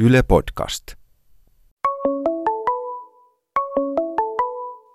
Yle 0.00 0.22
Podcast. 0.22 0.94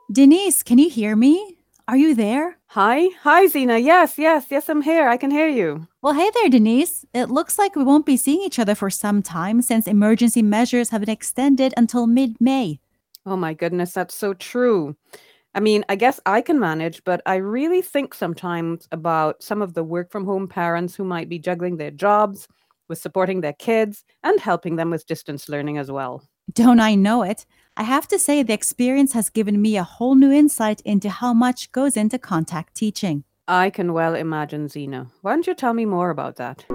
Denise, 0.09 0.63
can 0.63 0.77
you 0.77 0.89
hear 0.89 1.17
me? 1.17 1.57
Are 1.89 1.97
you 1.97 2.15
there? 2.15 2.57
Hi. 2.67 3.10
Hi, 3.24 3.47
Zena. 3.47 3.79
Yes, 3.79 4.18
yes, 4.18 4.46
yes, 4.50 4.70
I'm 4.70 4.81
here. 4.81 5.10
I 5.10 5.18
can 5.18 5.29
hear 5.29 5.50
you. 5.50 5.89
Well, 6.02 6.13
hey 6.13 6.31
there, 6.34 6.47
Denise. 6.47 7.05
It 7.13 7.29
looks 7.29 7.60
like 7.60 7.76
we 7.76 7.84
won't 7.84 8.05
be 8.05 8.16
seeing 8.16 8.44
each 8.44 8.60
other 8.60 8.76
for 8.76 8.89
some 8.89 9.21
time 9.21 9.62
since 9.62 9.88
emergency 9.88 10.42
measures 10.42 10.92
have 10.92 11.01
been 11.01 11.10
extended 11.10 11.74
until 11.76 12.08
mid 12.08 12.40
May. 12.40 12.79
Oh 13.26 13.35
my 13.35 13.54
goodness, 13.54 13.92
that's 13.92 14.15
so 14.15 14.33
true. 14.33 14.96
I 15.54 15.60
mean, 15.60 15.83
I 15.90 15.97
guess 15.97 16.22
I 16.26 16.40
can 16.40 16.62
manage, 16.62 17.04
but 17.04 17.22
I 17.26 17.35
really 17.35 17.81
think 17.81 18.13
sometimes 18.13 18.88
about 18.94 19.44
some 19.44 19.62
of 19.62 19.73
the 19.73 19.84
work 19.84 20.13
from 20.13 20.23
home 20.23 20.48
parents 20.48 20.95
who 20.95 21.04
might 21.04 21.27
be 21.27 21.40
juggling 21.40 21.76
their 21.76 21.91
jobs 21.91 22.48
with 22.94 23.02
supporting 23.02 23.41
their 23.41 23.53
kids 23.53 24.03
and 24.23 24.39
helping 24.39 24.76
them 24.76 24.91
with 24.91 25.07
distance 25.07 25.49
learning 25.49 25.80
as 25.80 25.89
well. 25.89 26.23
Don't 26.53 26.80
I 26.80 26.94
know 26.94 27.23
it? 27.23 27.48
I 27.76 27.81
have 27.81 28.08
to 28.09 28.20
say, 28.20 28.44
the 28.44 28.54
experience 28.54 29.13
has 29.13 29.31
given 29.31 29.59
me 29.59 29.77
a 29.77 29.84
whole 29.84 30.13
new 30.13 30.31
insight 30.31 30.80
into 30.81 31.09
how 31.09 31.34
much 31.34 31.71
goes 31.71 31.98
into 31.98 32.20
contact 32.20 32.76
teaching. 32.76 33.23
I 33.48 33.71
can 33.71 33.94
well 33.94 34.13
imagine, 34.13 34.68
Zena. 34.68 35.08
Why 35.21 35.32
don't 35.34 35.48
you 35.48 35.55
tell 35.55 35.73
me 35.73 35.85
more 35.85 36.12
about 36.12 36.35
that? 36.35 36.66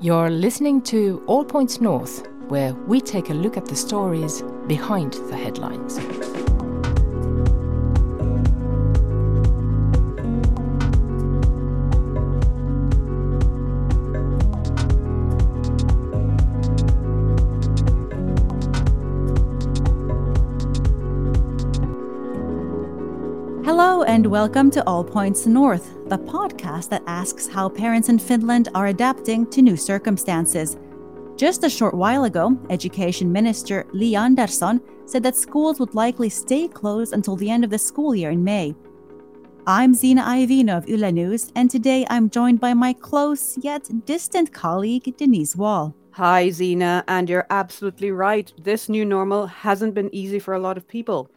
You're 0.00 0.30
listening 0.30 0.80
to 0.82 1.24
All 1.26 1.44
Points 1.44 1.80
North, 1.80 2.24
where 2.46 2.72
we 2.74 3.00
take 3.00 3.30
a 3.30 3.34
look 3.34 3.56
at 3.56 3.66
the 3.66 3.76
stories 3.76 4.42
behind 4.68 5.14
the 5.28 5.36
headlines. 5.36 5.98
And 24.22 24.30
welcome 24.30 24.70
to 24.70 24.86
All 24.86 25.02
Points 25.02 25.46
North, 25.46 25.96
the 26.08 26.16
podcast 26.16 26.90
that 26.90 27.02
asks 27.08 27.48
how 27.48 27.68
parents 27.68 28.08
in 28.08 28.20
Finland 28.20 28.68
are 28.72 28.86
adapting 28.86 29.50
to 29.50 29.60
new 29.60 29.76
circumstances. 29.76 30.76
Just 31.34 31.64
a 31.64 31.68
short 31.68 31.92
while 31.92 32.22
ago, 32.22 32.56
Education 32.70 33.32
Minister 33.32 33.84
Li 33.92 34.14
Andersson 34.14 34.80
said 35.06 35.24
that 35.24 35.34
schools 35.34 35.80
would 35.80 35.96
likely 35.96 36.28
stay 36.28 36.68
closed 36.68 37.14
until 37.14 37.34
the 37.34 37.50
end 37.50 37.64
of 37.64 37.70
the 37.70 37.78
school 37.78 38.14
year 38.14 38.30
in 38.30 38.44
May. 38.44 38.76
I'm 39.66 39.92
Zena 39.92 40.22
Iovino 40.22 40.76
of 40.76 40.88
Yle 40.88 41.10
News, 41.10 41.50
and 41.56 41.68
today 41.68 42.06
I'm 42.08 42.30
joined 42.30 42.60
by 42.60 42.74
my 42.74 42.92
close 42.92 43.58
yet 43.60 43.90
distant 44.06 44.52
colleague, 44.52 45.16
Denise 45.16 45.56
Wall. 45.56 45.96
Hi, 46.12 46.48
Zena, 46.50 47.02
and 47.08 47.28
you're 47.28 47.48
absolutely 47.50 48.12
right. 48.12 48.52
This 48.62 48.88
new 48.88 49.04
normal 49.04 49.48
hasn't 49.48 49.94
been 49.94 50.14
easy 50.14 50.38
for 50.38 50.54
a 50.54 50.60
lot 50.60 50.76
of 50.76 50.86
people. 50.86 51.28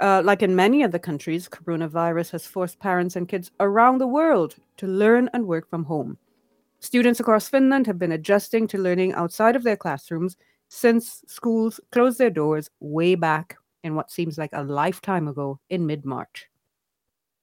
Uh, 0.00 0.22
like 0.24 0.42
in 0.42 0.56
many 0.56 0.82
other 0.82 0.98
countries, 0.98 1.48
coronavirus 1.48 2.30
has 2.30 2.46
forced 2.46 2.78
parents 2.78 3.16
and 3.16 3.28
kids 3.28 3.50
around 3.60 3.98
the 3.98 4.06
world 4.06 4.56
to 4.78 4.86
learn 4.86 5.28
and 5.34 5.46
work 5.46 5.68
from 5.68 5.84
home. 5.84 6.16
Students 6.80 7.20
across 7.20 7.48
Finland 7.48 7.86
have 7.86 7.98
been 7.98 8.12
adjusting 8.12 8.66
to 8.68 8.78
learning 8.78 9.12
outside 9.12 9.56
of 9.56 9.62
their 9.62 9.76
classrooms 9.76 10.38
since 10.70 11.22
schools 11.26 11.78
closed 11.92 12.18
their 12.18 12.30
doors 12.30 12.70
way 12.80 13.14
back 13.14 13.56
in 13.84 13.94
what 13.94 14.10
seems 14.10 14.38
like 14.38 14.50
a 14.54 14.62
lifetime 14.62 15.28
ago 15.28 15.60
in 15.68 15.86
mid 15.86 16.06
March. 16.06 16.48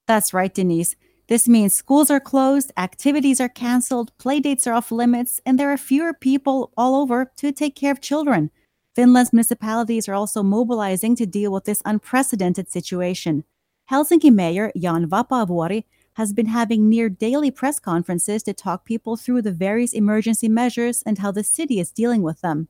That's 0.07 0.33
right, 0.33 0.53
Denise. 0.53 0.95
This 1.27 1.47
means 1.47 1.73
schools 1.73 2.09
are 2.09 2.21
closed, 2.21 2.71
activities 2.77 3.41
are 3.41 3.49
canceled, 3.49 4.17
playdates 4.17 4.65
are 4.65 4.73
off 4.73 4.91
limits, 4.91 5.41
and 5.45 5.59
there 5.59 5.71
are 5.71 5.77
fewer 5.77 6.13
people 6.13 6.71
all 6.77 6.95
over 6.95 7.31
to 7.37 7.51
take 7.51 7.75
care 7.75 7.91
of 7.91 8.01
children. 8.01 8.49
Finland's 8.97 9.31
municipalities 9.31 10.09
are 10.09 10.15
also 10.15 10.41
mobilizing 10.41 11.15
to 11.15 11.27
deal 11.27 11.51
with 11.51 11.65
this 11.65 11.83
unprecedented 11.85 12.67
situation. 12.67 13.43
Helsinki 13.91 14.33
Mayor 14.33 14.71
Jan 14.75 15.07
Vapaavuori 15.07 15.83
has 16.13 16.33
been 16.33 16.47
having 16.47 16.89
near 16.89 17.07
daily 17.07 17.51
press 17.51 17.79
conferences 17.79 18.41
to 18.41 18.55
talk 18.55 18.85
people 18.85 19.15
through 19.15 19.43
the 19.43 19.51
various 19.51 19.93
emergency 19.93 20.49
measures 20.49 21.03
and 21.05 21.19
how 21.19 21.31
the 21.31 21.43
city 21.43 21.79
is 21.79 21.91
dealing 21.91 22.23
with 22.23 22.41
them. 22.41 22.69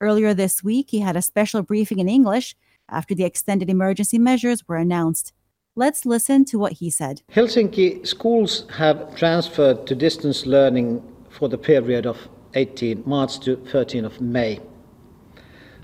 Earlier 0.00 0.34
this 0.34 0.64
week, 0.64 0.90
he 0.90 0.98
had 0.98 1.16
a 1.16 1.22
special 1.22 1.62
briefing 1.62 2.00
in 2.00 2.08
English 2.08 2.56
after 2.88 3.14
the 3.14 3.22
extended 3.22 3.70
emergency 3.70 4.18
measures 4.18 4.66
were 4.66 4.78
announced. 4.78 5.32
Let's 5.76 6.04
listen 6.04 6.44
to 6.46 6.58
what 6.58 6.72
he 6.80 6.90
said. 6.90 7.22
Helsinki 7.30 8.04
schools 8.04 8.64
have 8.78 9.14
transferred 9.14 9.86
to 9.86 9.94
distance 9.94 10.44
learning 10.44 11.04
for 11.30 11.48
the 11.48 11.58
period 11.58 12.04
of 12.04 12.28
18 12.54 13.04
March 13.06 13.38
to 13.44 13.54
13 13.70 14.04
of 14.04 14.20
May. 14.20 14.58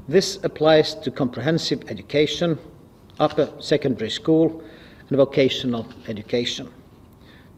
This 0.06 0.38
applies 0.44 0.94
to 0.96 1.10
comprehensive 1.10 1.84
education, 1.88 2.58
upper 3.18 3.48
secondary 3.58 4.10
school, 4.10 4.62
and 5.08 5.16
vocational 5.16 5.86
education. 6.08 6.68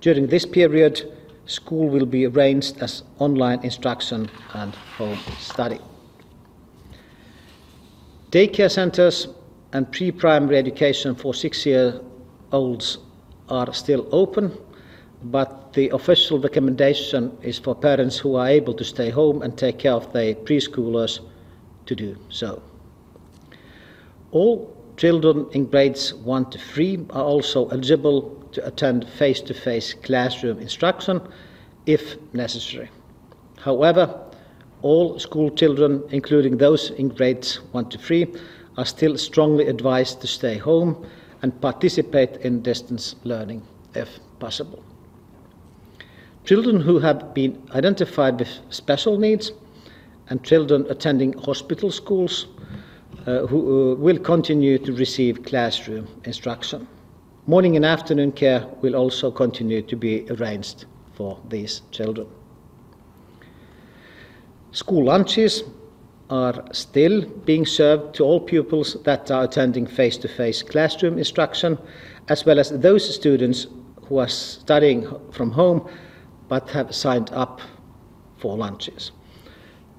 During 0.00 0.28
this 0.28 0.46
period, 0.46 1.12
school 1.46 1.88
will 1.88 2.06
be 2.06 2.24
arranged 2.26 2.80
as 2.80 3.02
online 3.18 3.64
instruction 3.64 4.30
and 4.54 4.72
home 4.96 5.18
study. 5.40 5.80
Daycare 8.30 8.70
centers 8.70 9.26
and 9.72 9.90
pre 9.90 10.12
primary 10.12 10.56
education 10.58 11.16
for 11.16 11.34
six 11.34 11.66
year 11.66 12.00
olds 12.52 12.98
are 13.48 13.72
still 13.72 14.06
open, 14.12 14.56
but 15.24 15.72
the 15.72 15.88
official 15.88 16.38
recommendation 16.38 17.36
is 17.42 17.58
for 17.58 17.74
parents 17.74 18.18
who 18.18 18.36
are 18.36 18.48
able 18.48 18.74
to 18.74 18.84
stay 18.84 19.10
home 19.10 19.42
and 19.42 19.58
take 19.58 19.78
care 19.80 19.94
of 19.94 20.12
their 20.12 20.34
preschoolers 20.34 21.20
to 21.86 21.94
do 21.94 22.16
so. 22.28 22.62
All 24.32 24.76
children 24.96 25.46
in 25.52 25.66
grades 25.66 26.14
1 26.14 26.50
to 26.50 26.58
3 26.58 27.06
are 27.10 27.24
also 27.24 27.68
eligible 27.68 28.32
to 28.52 28.66
attend 28.66 29.08
face 29.08 29.40
to 29.42 29.54
face 29.54 29.94
classroom 29.94 30.58
instruction 30.58 31.20
if 31.86 32.16
necessary. 32.32 32.90
However, 33.58 34.22
all 34.82 35.18
school 35.18 35.50
children, 35.50 36.02
including 36.10 36.58
those 36.58 36.90
in 36.90 37.08
grades 37.08 37.56
1 37.72 37.88
to 37.90 37.98
3, 37.98 38.26
are 38.76 38.84
still 38.84 39.16
strongly 39.16 39.66
advised 39.66 40.20
to 40.20 40.26
stay 40.26 40.58
home 40.58 41.06
and 41.42 41.60
participate 41.60 42.36
in 42.38 42.62
distance 42.62 43.16
learning 43.24 43.62
if 43.94 44.18
possible. 44.38 44.82
Children 46.44 46.80
who 46.80 46.98
have 47.00 47.34
been 47.34 47.60
identified 47.74 48.38
with 48.38 48.48
special 48.70 49.18
needs 49.18 49.52
and 50.28 50.42
children 50.44 50.86
attending 50.88 51.32
hospital 51.34 51.90
schools 51.90 52.46
uh, 53.26 53.46
who 53.46 53.92
uh, 53.92 53.94
will 53.96 54.18
continue 54.18 54.78
to 54.78 54.92
receive 54.92 55.44
classroom 55.44 56.06
instruction. 56.24 56.86
Morning 57.46 57.76
and 57.76 57.84
afternoon 57.84 58.32
care 58.32 58.66
will 58.82 58.96
also 58.96 59.30
continue 59.30 59.82
to 59.82 59.96
be 59.96 60.26
arranged 60.30 60.86
for 61.14 61.38
these 61.48 61.82
children. 61.90 62.26
School 64.72 65.04
lunches 65.04 65.62
are 66.28 66.64
still 66.72 67.24
being 67.44 67.64
served 67.64 68.14
to 68.16 68.24
all 68.24 68.40
pupils 68.40 68.96
that 69.04 69.30
are 69.30 69.44
attending 69.44 69.86
face 69.86 70.16
to 70.18 70.28
face 70.28 70.62
classroom 70.62 71.18
instruction, 71.18 71.78
as 72.28 72.44
well 72.44 72.58
as 72.58 72.70
those 72.70 73.14
students 73.14 73.68
who 74.02 74.18
are 74.18 74.28
studying 74.28 75.06
from 75.30 75.50
home 75.50 75.88
but 76.48 76.68
have 76.70 76.94
signed 76.94 77.30
up 77.32 77.60
for 78.38 78.56
lunches. 78.56 79.12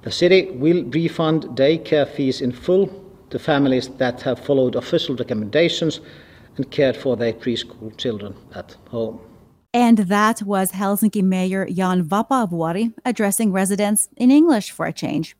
The 0.08 0.14
city 0.14 0.52
will 0.52 0.86
refund 0.86 1.44
daycare 1.58 2.08
fees 2.08 2.40
in 2.40 2.54
full 2.54 2.88
to 3.30 3.38
families 3.38 3.90
that 3.98 4.22
have 4.22 4.40
followed 4.40 4.76
official 4.76 5.18
recommendations 5.18 6.00
and 6.56 6.72
cared 6.72 6.96
for 6.96 7.18
their 7.18 7.34
preschool 7.34 7.92
children 7.98 8.34
at 8.56 8.78
home. 8.90 9.20
And 9.74 9.98
that 9.98 10.42
was 10.44 10.72
Helsinki 10.72 11.22
Mayor 11.22 11.66
Jan 11.66 12.06
Vapaavuori 12.06 12.94
addressing 13.04 13.52
residents 13.52 14.08
in 14.16 14.32
English 14.32 14.72
for 14.72 14.86
a 14.86 14.94
change. 14.94 15.36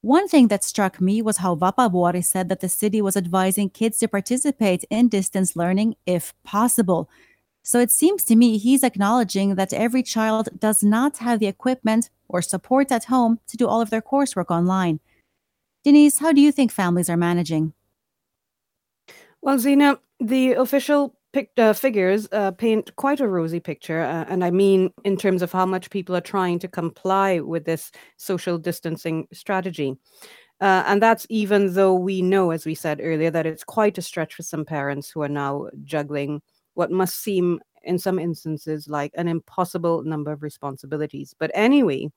One 0.00 0.28
thing 0.28 0.48
that 0.48 0.64
struck 0.64 0.98
me 0.98 1.20
was 1.20 1.36
how 1.36 1.54
Vapaavuori 1.54 2.24
said 2.24 2.48
that 2.48 2.60
the 2.60 2.70
city 2.70 3.02
was 3.02 3.18
advising 3.18 3.68
kids 3.68 3.98
to 3.98 4.08
participate 4.08 4.82
in 4.88 5.08
distance 5.08 5.56
learning 5.56 5.96
if 6.06 6.32
possible. 6.42 7.10
So 7.62 7.78
it 7.78 7.90
seems 7.90 8.24
to 8.24 8.36
me 8.36 8.58
he's 8.58 8.82
acknowledging 8.82 9.54
that 9.56 9.72
every 9.72 10.02
child 10.02 10.48
does 10.58 10.82
not 10.82 11.18
have 11.18 11.38
the 11.38 11.46
equipment 11.46 12.10
or 12.28 12.42
support 12.42 12.90
at 12.90 13.04
home 13.04 13.38
to 13.48 13.56
do 13.56 13.66
all 13.66 13.80
of 13.80 13.90
their 13.90 14.02
coursework 14.02 14.50
online. 14.50 15.00
Denise, 15.84 16.18
how 16.18 16.32
do 16.32 16.40
you 16.40 16.52
think 16.52 16.72
families 16.72 17.10
are 17.10 17.16
managing? 17.16 17.72
Well, 19.42 19.58
Zena, 19.58 19.98
the 20.18 20.52
official 20.52 21.16
pic- 21.32 21.52
uh, 21.56 21.72
figures 21.72 22.28
uh, 22.32 22.50
paint 22.52 22.94
quite 22.96 23.20
a 23.20 23.28
rosy 23.28 23.60
picture, 23.60 24.02
uh, 24.02 24.24
and 24.28 24.44
I 24.44 24.50
mean 24.50 24.92
in 25.04 25.16
terms 25.16 25.42
of 25.42 25.52
how 25.52 25.64
much 25.64 25.90
people 25.90 26.14
are 26.16 26.20
trying 26.20 26.58
to 26.60 26.68
comply 26.68 27.40
with 27.40 27.64
this 27.64 27.90
social 28.16 28.58
distancing 28.58 29.28
strategy. 29.32 29.96
Uh, 30.60 30.84
and 30.86 31.02
that's 31.02 31.26
even 31.30 31.72
though 31.72 31.94
we 31.94 32.20
know, 32.20 32.50
as 32.50 32.66
we 32.66 32.74
said 32.74 33.00
earlier, 33.02 33.30
that 33.30 33.46
it's 33.46 33.64
quite 33.64 33.96
a 33.96 34.02
stretch 34.02 34.34
for 34.34 34.42
some 34.42 34.64
parents 34.64 35.10
who 35.10 35.22
are 35.22 35.28
now 35.28 35.68
juggling 35.84 36.42
what 36.80 36.90
must 36.90 37.16
seem, 37.22 37.60
in 37.84 37.98
some 37.98 38.18
instances, 38.18 38.88
like 38.88 39.12
an 39.14 39.28
impossible 39.28 40.02
number 40.04 40.32
of 40.32 40.42
responsibilities. 40.42 41.34
But 41.38 41.50
anyway, 41.54 42.08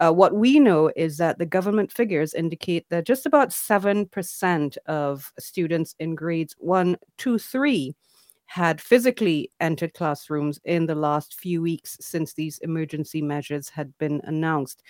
Uh, 0.00 0.10
what 0.10 0.32
we 0.32 0.58
know 0.58 0.90
is 0.96 1.18
that 1.18 1.36
the 1.38 1.44
government 1.58 1.92
figures 1.92 2.32
indicate 2.32 2.84
that 2.88 3.06
just 3.06 3.26
about 3.26 3.52
7% 3.52 4.78
of 4.86 5.30
students 5.38 5.94
in 5.98 6.14
grades 6.14 6.54
1, 6.58 6.96
2, 7.18 7.38
3 7.38 7.94
had 8.46 8.80
physically 8.80 9.50
entered 9.60 9.92
classrooms 9.92 10.58
in 10.64 10.86
the 10.86 10.94
last 10.94 11.38
few 11.38 11.60
weeks 11.60 11.98
since 12.00 12.32
these 12.32 12.58
emergency 12.62 13.20
measures 13.22 13.68
had 13.68 13.92
been 13.98 14.22
announced. 14.24 14.82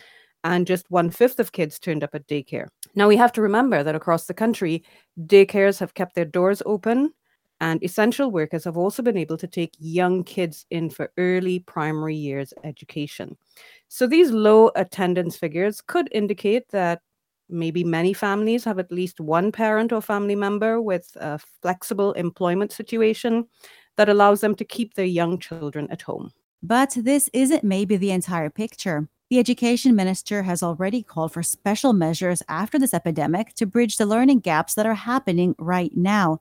And 0.44 0.64
just 0.64 0.90
one 0.90 1.10
fifth 1.10 1.40
of 1.40 1.50
kids 1.50 1.78
turned 1.78 2.04
up 2.04 2.14
at 2.14 2.28
daycare. 2.28 2.68
Now, 2.94 3.08
we 3.08 3.18
have 3.18 3.32
to 3.32 3.42
remember 3.42 3.82
that 3.82 3.96
across 3.96 4.26
the 4.26 4.40
country, 4.44 4.84
daycares 5.18 5.80
have 5.80 5.94
kept 5.94 6.14
their 6.14 6.30
doors 6.38 6.62
open, 6.64 7.12
and 7.60 7.82
essential 7.82 8.30
workers 8.30 8.64
have 8.64 8.76
also 8.76 9.02
been 9.02 9.16
able 9.16 9.36
to 9.36 9.46
take 9.46 9.74
young 9.78 10.24
kids 10.24 10.66
in 10.70 10.90
for 10.90 11.12
early 11.18 11.60
primary 11.60 12.16
years 12.16 12.54
education. 12.64 13.36
So, 13.88 14.06
these 14.06 14.30
low 14.30 14.70
attendance 14.76 15.36
figures 15.36 15.80
could 15.80 16.08
indicate 16.12 16.68
that 16.70 17.02
maybe 17.48 17.84
many 17.84 18.12
families 18.12 18.64
have 18.64 18.78
at 18.78 18.92
least 18.92 19.20
one 19.20 19.52
parent 19.52 19.92
or 19.92 20.00
family 20.00 20.36
member 20.36 20.80
with 20.80 21.16
a 21.20 21.38
flexible 21.62 22.12
employment 22.12 22.72
situation 22.72 23.46
that 23.96 24.08
allows 24.08 24.40
them 24.40 24.54
to 24.54 24.64
keep 24.64 24.94
their 24.94 25.04
young 25.04 25.38
children 25.38 25.88
at 25.90 26.02
home. 26.02 26.30
But 26.62 26.96
this 26.96 27.28
isn't 27.32 27.64
maybe 27.64 27.96
the 27.96 28.10
entire 28.10 28.50
picture. 28.50 29.08
The 29.30 29.38
education 29.38 29.94
minister 29.94 30.42
has 30.42 30.62
already 30.62 31.02
called 31.02 31.32
for 31.32 31.42
special 31.42 31.92
measures 31.92 32.42
after 32.48 32.78
this 32.78 32.92
epidemic 32.92 33.54
to 33.54 33.66
bridge 33.66 33.96
the 33.96 34.06
learning 34.06 34.40
gaps 34.40 34.74
that 34.74 34.86
are 34.86 34.94
happening 34.94 35.54
right 35.58 35.96
now. 35.96 36.40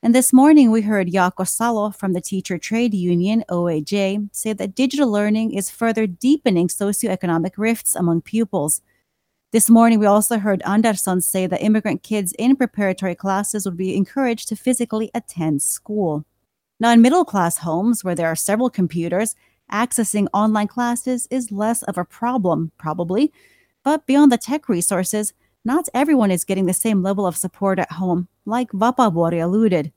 And 0.00 0.14
this 0.14 0.32
morning, 0.32 0.70
we 0.70 0.82
heard 0.82 1.08
Jaakko 1.08 1.46
Salo 1.48 1.90
from 1.90 2.12
the 2.12 2.20
teacher 2.20 2.56
trade 2.56 2.94
union, 2.94 3.42
OAJ, 3.50 4.28
say 4.30 4.52
that 4.52 4.76
digital 4.76 5.10
learning 5.10 5.54
is 5.54 5.70
further 5.70 6.06
deepening 6.06 6.68
socioeconomic 6.68 7.54
rifts 7.56 7.96
among 7.96 8.22
pupils. 8.22 8.80
This 9.50 9.68
morning, 9.68 9.98
we 9.98 10.06
also 10.06 10.38
heard 10.38 10.62
Andersson 10.64 11.20
say 11.20 11.48
that 11.48 11.64
immigrant 11.64 12.04
kids 12.04 12.32
in 12.38 12.54
preparatory 12.54 13.16
classes 13.16 13.64
would 13.64 13.76
be 13.76 13.96
encouraged 13.96 14.46
to 14.48 14.56
physically 14.56 15.10
attend 15.14 15.62
school. 15.62 16.24
Now, 16.78 16.92
in 16.92 17.02
middle 17.02 17.24
class 17.24 17.58
homes 17.58 18.04
where 18.04 18.14
there 18.14 18.28
are 18.28 18.36
several 18.36 18.70
computers, 18.70 19.34
accessing 19.72 20.28
online 20.32 20.68
classes 20.68 21.26
is 21.28 21.50
less 21.50 21.82
of 21.82 21.98
a 21.98 22.04
problem, 22.04 22.70
probably. 22.78 23.32
But 23.82 24.06
beyond 24.06 24.30
the 24.30 24.38
tech 24.38 24.68
resources, 24.68 25.32
not 25.64 25.88
everyone 25.92 26.30
is 26.30 26.44
getting 26.44 26.66
the 26.66 26.72
same 26.72 27.02
level 27.02 27.26
of 27.26 27.36
support 27.36 27.78
at 27.78 27.92
home, 27.92 28.28
like 28.46 28.70
Vapaavuori 28.72 29.42
alluded. 29.42 29.92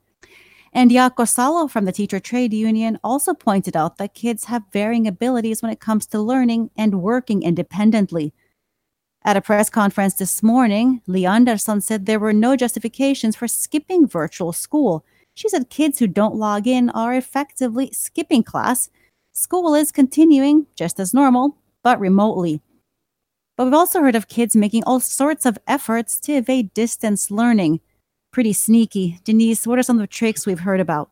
And 0.72 0.90
Jaakko 0.90 1.28
Salo 1.28 1.68
from 1.68 1.84
the 1.84 1.92
Teacher 1.92 2.18
Trade 2.18 2.54
Union 2.54 2.98
also 3.04 3.34
pointed 3.34 3.76
out 3.76 3.98
that 3.98 4.14
kids 4.14 4.46
have 4.46 4.62
varying 4.72 5.06
abilities 5.06 5.62
when 5.62 5.70
it 5.70 5.80
comes 5.80 6.06
to 6.06 6.20
learning 6.20 6.70
and 6.76 7.02
working 7.02 7.42
independently. 7.42 8.32
At 9.24 9.36
a 9.36 9.40
press 9.40 9.70
conference 9.70 10.14
this 10.14 10.42
morning, 10.42 11.02
Li 11.06 11.26
Andersson 11.26 11.80
said 11.80 12.06
there 12.06 12.18
were 12.18 12.32
no 12.32 12.56
justifications 12.56 13.36
for 13.36 13.46
skipping 13.46 14.08
virtual 14.08 14.52
school. 14.52 15.04
She 15.34 15.48
said 15.48 15.70
kids 15.70 15.98
who 15.98 16.06
don't 16.06 16.34
log 16.34 16.66
in 16.66 16.90
are 16.90 17.14
effectively 17.14 17.92
skipping 17.92 18.42
class. 18.42 18.90
School 19.32 19.74
is 19.74 19.92
continuing 19.92 20.66
just 20.74 20.98
as 20.98 21.14
normal, 21.14 21.56
but 21.82 22.00
remotely. 22.00 22.62
But 23.56 23.64
we've 23.64 23.74
also 23.74 24.00
heard 24.00 24.16
of 24.16 24.28
kids 24.28 24.56
making 24.56 24.84
all 24.84 25.00
sorts 25.00 25.44
of 25.44 25.58
efforts 25.66 26.18
to 26.20 26.32
evade 26.32 26.72
distance 26.74 27.30
learning. 27.30 27.80
Pretty 28.32 28.52
sneaky. 28.52 29.18
Denise, 29.24 29.66
what 29.66 29.78
are 29.78 29.82
some 29.82 29.96
of 29.96 30.00
the 30.02 30.06
tricks 30.06 30.46
we've 30.46 30.60
heard 30.60 30.80
about? 30.80 31.10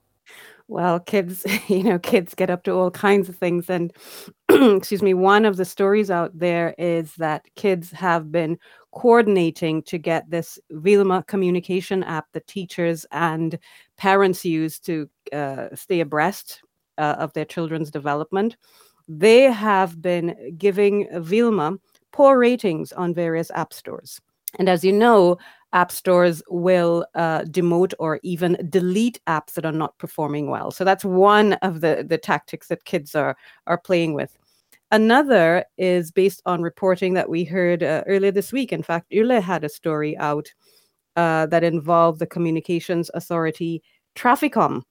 Well, 0.70 1.00
kids, 1.00 1.44
you 1.68 1.82
know, 1.82 1.98
kids 1.98 2.34
get 2.34 2.48
up 2.48 2.62
to 2.62 2.72
all 2.72 2.90
kinds 2.92 3.28
of 3.28 3.36
things. 3.36 3.68
And 3.68 3.92
excuse 4.48 5.02
me, 5.02 5.14
one 5.14 5.44
of 5.44 5.56
the 5.56 5.64
stories 5.64 6.10
out 6.10 6.30
there 6.38 6.74
is 6.78 7.14
that 7.16 7.44
kids 7.56 7.90
have 7.90 8.30
been 8.30 8.56
coordinating 8.92 9.82
to 9.82 9.98
get 9.98 10.30
this 10.30 10.58
Wilma 10.70 11.24
communication 11.26 12.02
app 12.04 12.26
that 12.32 12.46
teachers 12.46 13.04
and 13.10 13.58
parents 13.96 14.44
use 14.44 14.78
to 14.80 15.08
uh, 15.32 15.68
stay 15.74 16.00
abreast 16.00 16.62
uh, 16.98 17.16
of 17.18 17.32
their 17.32 17.44
children's 17.44 17.90
development. 17.90 18.56
They 19.08 19.42
have 19.42 20.00
been 20.00 20.54
giving 20.56 21.08
Wilma 21.28 21.78
poor 22.12 22.38
ratings 22.38 22.92
on 22.92 23.14
various 23.14 23.50
app 23.52 23.72
stores. 23.72 24.20
And 24.58 24.68
as 24.68 24.84
you 24.84 24.92
know, 24.92 25.38
app 25.72 25.92
stores 25.92 26.42
will 26.48 27.06
uh, 27.14 27.42
demote 27.42 27.94
or 27.98 28.18
even 28.22 28.56
delete 28.68 29.20
apps 29.26 29.54
that 29.54 29.64
are 29.64 29.72
not 29.72 29.96
performing 29.98 30.50
well. 30.50 30.70
So 30.70 30.84
that's 30.84 31.04
one 31.04 31.54
of 31.54 31.80
the, 31.80 32.04
the 32.06 32.18
tactics 32.18 32.68
that 32.68 32.84
kids 32.84 33.14
are, 33.14 33.36
are 33.66 33.78
playing 33.78 34.14
with. 34.14 34.36
Another 34.92 35.64
is 35.78 36.10
based 36.10 36.42
on 36.46 36.62
reporting 36.62 37.14
that 37.14 37.28
we 37.28 37.44
heard 37.44 37.84
uh, 37.84 38.02
earlier 38.08 38.32
this 38.32 38.52
week. 38.52 38.72
In 38.72 38.82
fact, 38.82 39.06
Yle 39.10 39.40
had 39.40 39.62
a 39.62 39.68
story 39.68 40.18
out 40.18 40.52
uh, 41.14 41.46
that 41.46 41.62
involved 41.62 42.18
the 42.18 42.26
communications 42.26 43.10
authority 43.14 43.82
Traficom. 44.16 44.82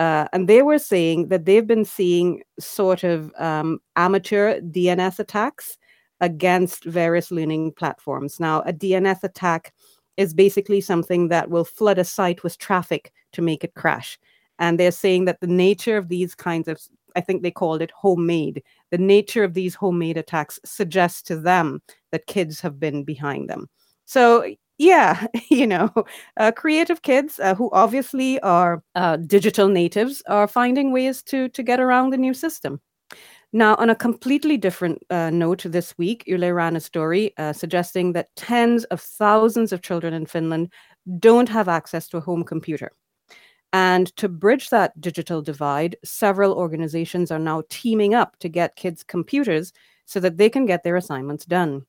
Uh, 0.00 0.26
and 0.32 0.48
they 0.48 0.62
were 0.62 0.78
saying 0.78 1.28
that 1.28 1.44
they've 1.44 1.68
been 1.68 1.84
seeing 1.84 2.42
sort 2.58 3.04
of 3.04 3.32
um, 3.38 3.78
amateur 3.94 4.60
DNS 4.60 5.20
attacks 5.20 5.78
against 6.24 6.84
various 6.84 7.30
learning 7.30 7.72
platforms. 7.72 8.40
Now, 8.40 8.62
a 8.62 8.72
DNS 8.72 9.22
attack 9.22 9.74
is 10.16 10.32
basically 10.32 10.80
something 10.80 11.28
that 11.28 11.50
will 11.50 11.66
flood 11.66 11.98
a 11.98 12.04
site 12.04 12.42
with 12.42 12.56
traffic 12.56 13.12
to 13.32 13.42
make 13.42 13.62
it 13.62 13.74
crash. 13.74 14.18
And 14.58 14.80
they're 14.80 14.90
saying 14.90 15.26
that 15.26 15.40
the 15.40 15.46
nature 15.46 15.98
of 15.98 16.08
these 16.08 16.34
kinds 16.34 16.66
of, 16.66 16.80
I 17.14 17.20
think 17.20 17.42
they 17.42 17.50
called 17.50 17.82
it 17.82 17.90
homemade, 17.90 18.62
the 18.90 18.96
nature 18.96 19.44
of 19.44 19.52
these 19.52 19.74
homemade 19.74 20.16
attacks 20.16 20.58
suggests 20.64 21.20
to 21.24 21.36
them 21.36 21.82
that 22.10 22.26
kids 22.26 22.58
have 22.62 22.80
been 22.80 23.04
behind 23.04 23.50
them. 23.50 23.68
So, 24.06 24.54
yeah, 24.78 25.26
you 25.50 25.66
know, 25.66 25.92
uh, 26.38 26.52
creative 26.52 27.02
kids 27.02 27.38
uh, 27.38 27.54
who 27.54 27.68
obviously 27.72 28.40
are 28.40 28.82
uh, 28.94 29.18
digital 29.18 29.68
natives 29.68 30.22
are 30.26 30.48
finding 30.48 30.90
ways 30.90 31.22
to 31.24 31.50
to 31.50 31.62
get 31.62 31.80
around 31.80 32.10
the 32.10 32.16
new 32.16 32.32
system. 32.32 32.80
Now, 33.54 33.76
on 33.76 33.88
a 33.88 33.94
completely 33.94 34.56
different 34.56 35.04
uh, 35.10 35.30
note, 35.30 35.62
this 35.64 35.96
week, 35.96 36.24
Yle 36.26 36.50
ran 36.50 36.74
a 36.74 36.80
story 36.80 37.32
uh, 37.38 37.52
suggesting 37.52 38.12
that 38.12 38.34
tens 38.34 38.82
of 38.86 39.00
thousands 39.00 39.72
of 39.72 39.80
children 39.80 40.12
in 40.12 40.26
Finland 40.26 40.72
don't 41.20 41.48
have 41.48 41.68
access 41.68 42.08
to 42.08 42.16
a 42.16 42.20
home 42.20 42.42
computer. 42.42 42.90
And 43.72 44.08
to 44.16 44.28
bridge 44.28 44.70
that 44.70 45.00
digital 45.00 45.40
divide, 45.40 45.94
several 46.04 46.52
organizations 46.54 47.30
are 47.30 47.38
now 47.38 47.62
teaming 47.68 48.12
up 48.12 48.36
to 48.40 48.48
get 48.48 48.74
kids 48.74 49.04
computers 49.04 49.72
so 50.04 50.18
that 50.18 50.36
they 50.36 50.50
can 50.50 50.66
get 50.66 50.82
their 50.82 50.96
assignments 50.96 51.44
done. 51.44 51.86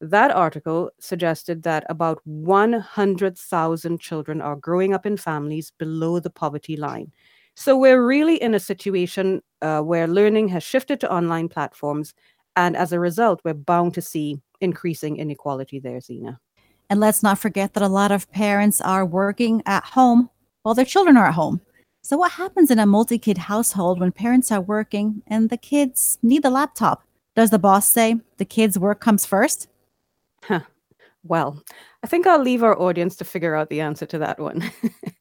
That 0.00 0.30
article 0.30 0.92
suggested 1.00 1.64
that 1.64 1.86
about 1.88 2.20
100,000 2.24 4.00
children 4.00 4.40
are 4.40 4.54
growing 4.54 4.94
up 4.94 5.06
in 5.06 5.16
families 5.16 5.72
below 5.76 6.20
the 6.20 6.30
poverty 6.30 6.76
line. 6.76 7.10
So 7.54 7.76
we're 7.76 8.04
really 8.04 8.40
in 8.40 8.54
a 8.54 8.60
situation 8.60 9.42
uh, 9.62 9.80
where 9.80 10.06
learning 10.06 10.48
has 10.48 10.62
shifted 10.62 11.00
to 11.00 11.12
online 11.12 11.48
platforms. 11.48 12.14
And 12.56 12.76
as 12.76 12.92
a 12.92 13.00
result, 13.00 13.40
we're 13.44 13.54
bound 13.54 13.94
to 13.94 14.02
see 14.02 14.40
increasing 14.60 15.16
inequality 15.16 15.78
there, 15.78 16.00
Zena. 16.00 16.40
And 16.88 17.00
let's 17.00 17.22
not 17.22 17.38
forget 17.38 17.74
that 17.74 17.82
a 17.82 17.88
lot 17.88 18.10
of 18.12 18.30
parents 18.32 18.80
are 18.80 19.06
working 19.06 19.62
at 19.66 19.84
home 19.84 20.28
while 20.62 20.74
their 20.74 20.84
children 20.84 21.16
are 21.16 21.26
at 21.26 21.34
home. 21.34 21.60
So, 22.02 22.16
what 22.16 22.32
happens 22.32 22.70
in 22.70 22.78
a 22.78 22.86
multi 22.86 23.18
kid 23.18 23.38
household 23.38 24.00
when 24.00 24.10
parents 24.10 24.50
are 24.50 24.60
working 24.60 25.22
and 25.26 25.50
the 25.50 25.56
kids 25.56 26.18
need 26.22 26.42
the 26.42 26.50
laptop? 26.50 27.04
Does 27.36 27.50
the 27.50 27.58
boss 27.58 27.92
say 27.92 28.16
the 28.38 28.44
kids' 28.44 28.78
work 28.78 29.00
comes 29.00 29.24
first? 29.24 29.68
Huh. 30.42 30.60
Well, 31.22 31.62
I 32.02 32.06
think 32.06 32.26
I'll 32.26 32.42
leave 32.42 32.62
our 32.62 32.78
audience 32.80 33.16
to 33.16 33.24
figure 33.24 33.54
out 33.54 33.68
the 33.68 33.82
answer 33.82 34.06
to 34.06 34.18
that 34.18 34.38
one. 34.38 34.70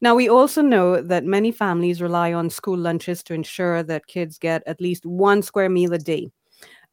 Now, 0.00 0.14
we 0.14 0.28
also 0.28 0.62
know 0.62 1.00
that 1.00 1.24
many 1.24 1.52
families 1.52 2.02
rely 2.02 2.32
on 2.32 2.50
school 2.50 2.76
lunches 2.78 3.22
to 3.24 3.34
ensure 3.34 3.82
that 3.82 4.06
kids 4.06 4.38
get 4.38 4.62
at 4.66 4.80
least 4.80 5.06
one 5.06 5.42
square 5.42 5.68
meal 5.68 5.92
a 5.92 5.98
day. 5.98 6.30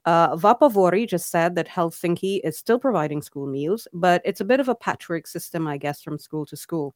Uh, 0.05 0.35
Vapaavuori 0.35 1.07
just 1.07 1.31
said 1.31 1.55
that 1.55 1.67
Helsinki 1.67 2.41
is 2.43 2.57
still 2.57 2.79
providing 2.79 3.21
school 3.21 3.47
meals, 3.47 3.87
but 3.93 4.21
it's 4.25 4.41
a 4.41 4.45
bit 4.45 4.59
of 4.59 4.67
a 4.67 4.75
patchwork 4.75 5.27
system, 5.27 5.67
I 5.67 5.77
guess, 5.77 6.01
from 6.01 6.19
school 6.19 6.45
to 6.47 6.57
school. 6.57 6.93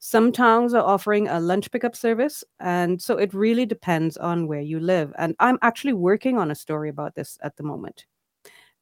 Some 0.00 0.32
towns 0.32 0.74
are 0.74 0.84
offering 0.84 1.28
a 1.28 1.40
lunch 1.40 1.70
pickup 1.70 1.94
service, 1.94 2.42
and 2.60 3.00
so 3.00 3.16
it 3.16 3.32
really 3.32 3.64
depends 3.64 4.16
on 4.16 4.48
where 4.48 4.60
you 4.60 4.80
live. 4.80 5.12
And 5.16 5.34
I'm 5.38 5.58
actually 5.62 5.92
working 5.92 6.38
on 6.38 6.50
a 6.50 6.56
story 6.56 6.88
about 6.88 7.14
this 7.14 7.38
at 7.42 7.56
the 7.56 7.62
moment. 7.62 8.04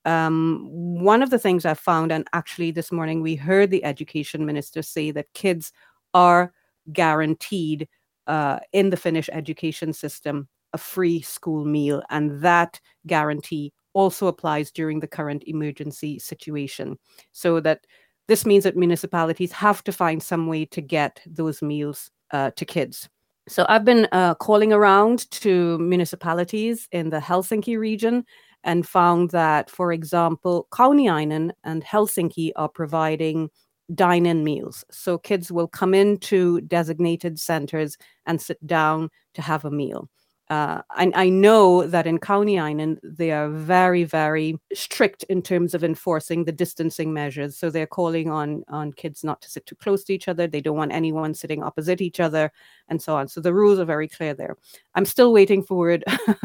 Um, 0.07 0.67
one 0.71 1.23
of 1.23 1.29
the 1.29 1.39
things 1.39 1.67
I 1.67 1.75
found, 1.75 2.11
and 2.11 2.27
actually 2.33 2.71
this 2.71 2.91
morning 2.91 3.21
we 3.21 3.37
heard 3.37 3.71
the 3.71 3.85
education 3.85 4.47
minister 4.47 4.81
say 4.81 5.11
that 5.11 5.33
kids 5.35 5.73
are 6.15 6.53
guaranteed 6.93 7.89
uh, 8.27 8.59
in 8.73 8.91
the 8.91 8.97
Finnish 8.97 9.29
education 9.33 9.93
system 9.93 10.49
a 10.73 10.79
free 10.79 11.21
school 11.21 11.65
meal. 11.65 12.03
And 12.11 12.41
that 12.43 12.81
guarantee 13.07 13.73
also 13.93 14.29
applies 14.29 14.71
during 14.71 15.01
the 15.01 15.09
current 15.09 15.43
emergency 15.47 16.19
situation. 16.19 16.97
So 17.33 17.61
that 17.61 17.87
this 18.29 18.47
means 18.47 18.65
that 18.65 18.77
municipalities 18.77 19.51
have 19.53 19.83
to 19.85 19.93
find 19.93 20.23
some 20.23 20.47
way 20.47 20.65
to 20.67 20.81
get 20.81 21.21
those 21.27 21.61
meals 21.63 22.11
uh, 22.31 22.53
to 22.55 22.65
kids. 22.65 23.09
So 23.49 23.67
I've 23.69 23.85
been 23.85 24.07
uh, 24.13 24.35
calling 24.37 24.73
around 24.73 25.29
to 25.33 25.77
municipalities 25.79 26.87
in 26.93 27.11
the 27.11 27.19
Helsinki 27.19 27.77
region 27.77 28.25
and 28.63 28.87
found 28.87 29.31
that, 29.31 29.69
for 29.71 29.93
example, 29.93 30.69
Kauniainen 30.71 31.51
and 31.65 31.83
Helsinki 31.83 32.53
are 32.55 32.69
providing 32.69 33.51
dine 33.95 34.27
in 34.27 34.45
meals. 34.45 34.85
So 34.91 35.19
kids 35.19 35.51
will 35.51 35.69
come 35.69 35.95
into 35.95 36.61
designated 36.63 37.39
centers 37.39 37.97
and 38.27 38.41
sit 38.41 38.65
down 38.67 39.11
to 39.35 39.43
have 39.43 39.65
a 39.65 39.71
meal. 39.71 40.09
Uh, 40.51 40.83
I, 40.91 41.13
I, 41.15 41.29
know 41.29 41.87
that 41.87 42.09
in 42.09 42.19
Kauniainen, 42.19 42.99
they 43.05 43.31
are 43.31 43.49
very, 43.49 44.03
very 44.03 44.59
strict 44.75 45.23
in 45.29 45.43
terms 45.43 45.75
of 45.75 45.85
enforcing 45.85 46.45
the 46.45 46.51
distancing 46.51 47.13
measures. 47.13 47.57
So 47.57 47.71
they're 47.71 47.87
calling 47.87 48.29
on, 48.33 48.65
on 48.67 48.93
kids 48.93 49.23
not 49.23 49.41
to 49.43 49.49
sit 49.49 49.65
too 49.65 49.77
close 49.77 50.03
to 50.05 50.13
each 50.13 50.27
other. 50.27 50.49
They 50.49 50.61
don't 50.61 50.77
want 50.77 50.91
anyone 50.91 51.35
sitting 51.35 51.63
opposite 51.63 52.01
each 52.01 52.19
other 52.19 52.51
and 52.89 53.01
so 53.01 53.15
on. 53.15 53.29
So 53.29 53.41
the 53.41 53.55
rules 53.55 53.79
are 53.79 53.85
very 53.85 54.09
clear 54.09 54.35
there. 54.35 54.57
I'm 54.97 55.05
still 55.05 55.33
waiting 55.33 55.63
for 55.63 55.77
word 55.77 56.03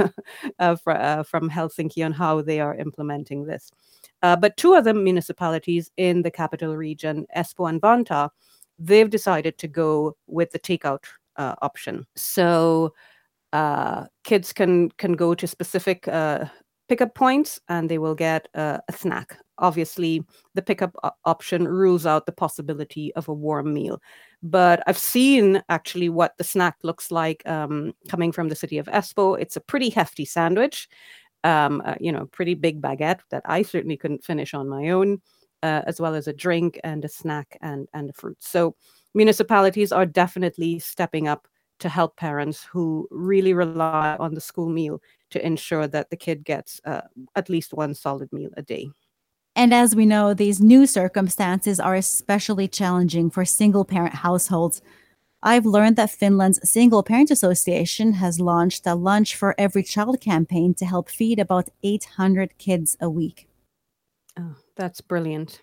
uh, 0.60 0.76
for, 0.76 0.94
uh, 0.94 1.24
from 1.24 1.50
Helsinki 1.50 2.06
on 2.06 2.12
how 2.12 2.44
they 2.44 2.60
are 2.60 2.76
implementing 2.76 3.46
this. 3.46 3.72
Uh, 4.26 4.36
but 4.36 4.58
two 4.58 4.74
other 4.74 4.92
municipalities 4.92 5.92
in 5.98 6.24
the 6.24 6.32
capital 6.32 6.76
region, 6.76 7.28
Espoo 7.38 7.70
and 7.70 7.80
Vantaa, 7.80 8.32
they've 8.80 9.12
decided 9.12 9.60
to 9.60 9.68
go 9.68 10.18
with 10.26 10.50
the 10.50 10.58
takeout 10.58 11.04
uh, 11.36 11.54
option. 11.62 12.08
So 12.16 12.96
uh, 13.54 14.06
kids 14.24 14.52
can 14.52 14.90
can 14.98 15.14
go 15.14 15.36
to 15.36 15.46
specific 15.46 16.08
uh, 16.08 16.46
pickup 16.90 17.14
points 17.14 17.60
and 17.70 17.88
they 17.88 18.00
will 18.00 18.16
get 18.16 18.48
a 18.56 18.82
snack. 18.90 19.38
Obviously, 19.60 20.24
the 20.56 20.64
pickup 20.64 20.96
option 21.24 21.68
rules 21.68 22.08
out 22.08 22.26
the 22.26 22.32
possibility 22.32 23.14
of 23.16 23.30
a 23.30 23.34
warm 23.34 23.74
meal. 23.74 24.02
But 24.42 24.82
I've 24.88 24.98
seen 24.98 25.62
actually 25.70 26.10
what 26.10 26.34
the 26.38 26.44
snack 26.44 26.78
looks 26.82 27.12
like 27.12 27.48
um, 27.48 27.94
coming 28.10 28.32
from 28.32 28.50
the 28.50 28.56
city 28.56 28.80
of 28.80 28.88
Espoo. 28.88 29.40
It's 29.40 29.56
a 29.56 29.62
pretty 29.62 29.90
hefty 29.92 30.26
sandwich 30.26 30.90
um, 31.46 31.82
uh, 31.86 31.96
you 32.02 32.12
know, 32.12 32.26
pretty 32.26 32.56
big 32.56 32.82
baguette 32.82 33.22
that 33.30 33.44
I 33.46 33.62
certainly 33.62 33.96
couldn't 33.96 34.26
finish 34.26 34.54
on 34.54 34.68
my 34.68 34.90
own, 34.90 35.22
uh, 35.64 35.84
as 35.86 36.02
well 36.02 36.16
as 36.16 36.28
a 36.28 36.34
drink 36.34 36.80
and 36.84 37.06
a 37.06 37.10
snack 37.10 37.58
and 37.62 37.88
and 37.94 38.10
a 38.10 38.14
fruit. 38.14 38.38
So 38.40 38.76
municipalities 39.14 39.92
are 39.92 40.06
definitely 40.06 40.80
stepping 40.80 41.28
up 41.28 41.48
to 41.80 41.90
help 41.90 42.18
parents 42.18 42.64
who 42.64 43.08
really 43.12 43.54
rely 43.54 44.18
on 44.20 44.34
the 44.34 44.42
school 44.42 44.70
meal 44.70 45.02
to 45.30 45.46
ensure 45.46 45.88
that 45.88 46.10
the 46.10 46.18
kid 46.18 46.44
gets 46.44 46.82
uh, 46.86 47.02
at 47.36 47.50
least 47.50 47.74
one 47.74 47.94
solid 47.94 48.32
meal 48.32 48.50
a 48.58 48.62
day. 48.62 48.90
And 49.58 49.74
as 49.74 49.96
we 49.96 50.06
know, 50.06 50.34
these 50.34 50.60
new 50.60 50.86
circumstances 50.86 51.80
are 51.80 51.96
especially 51.96 52.68
challenging 52.68 53.30
for 53.30 53.46
single 53.46 53.86
parent 53.86 54.16
households 54.16 54.82
I've 55.48 55.68
learned 55.68 55.96
that 55.98 56.10
Finland's 56.10 56.68
Single 56.68 57.04
Parent 57.04 57.30
Association 57.30 58.14
has 58.14 58.40
launched 58.40 58.88
a 58.88 58.96
Lunch 58.96 59.36
for 59.36 59.54
Every 59.60 59.84
Child 59.84 60.20
campaign 60.20 60.74
to 60.74 60.88
help 60.88 61.08
feed 61.08 61.38
about 61.38 61.70
800 61.84 62.58
kids 62.58 62.98
a 63.00 63.12
week. 63.12 63.48
Oh, 64.40 64.56
that's 64.76 65.02
brilliant. 65.02 65.62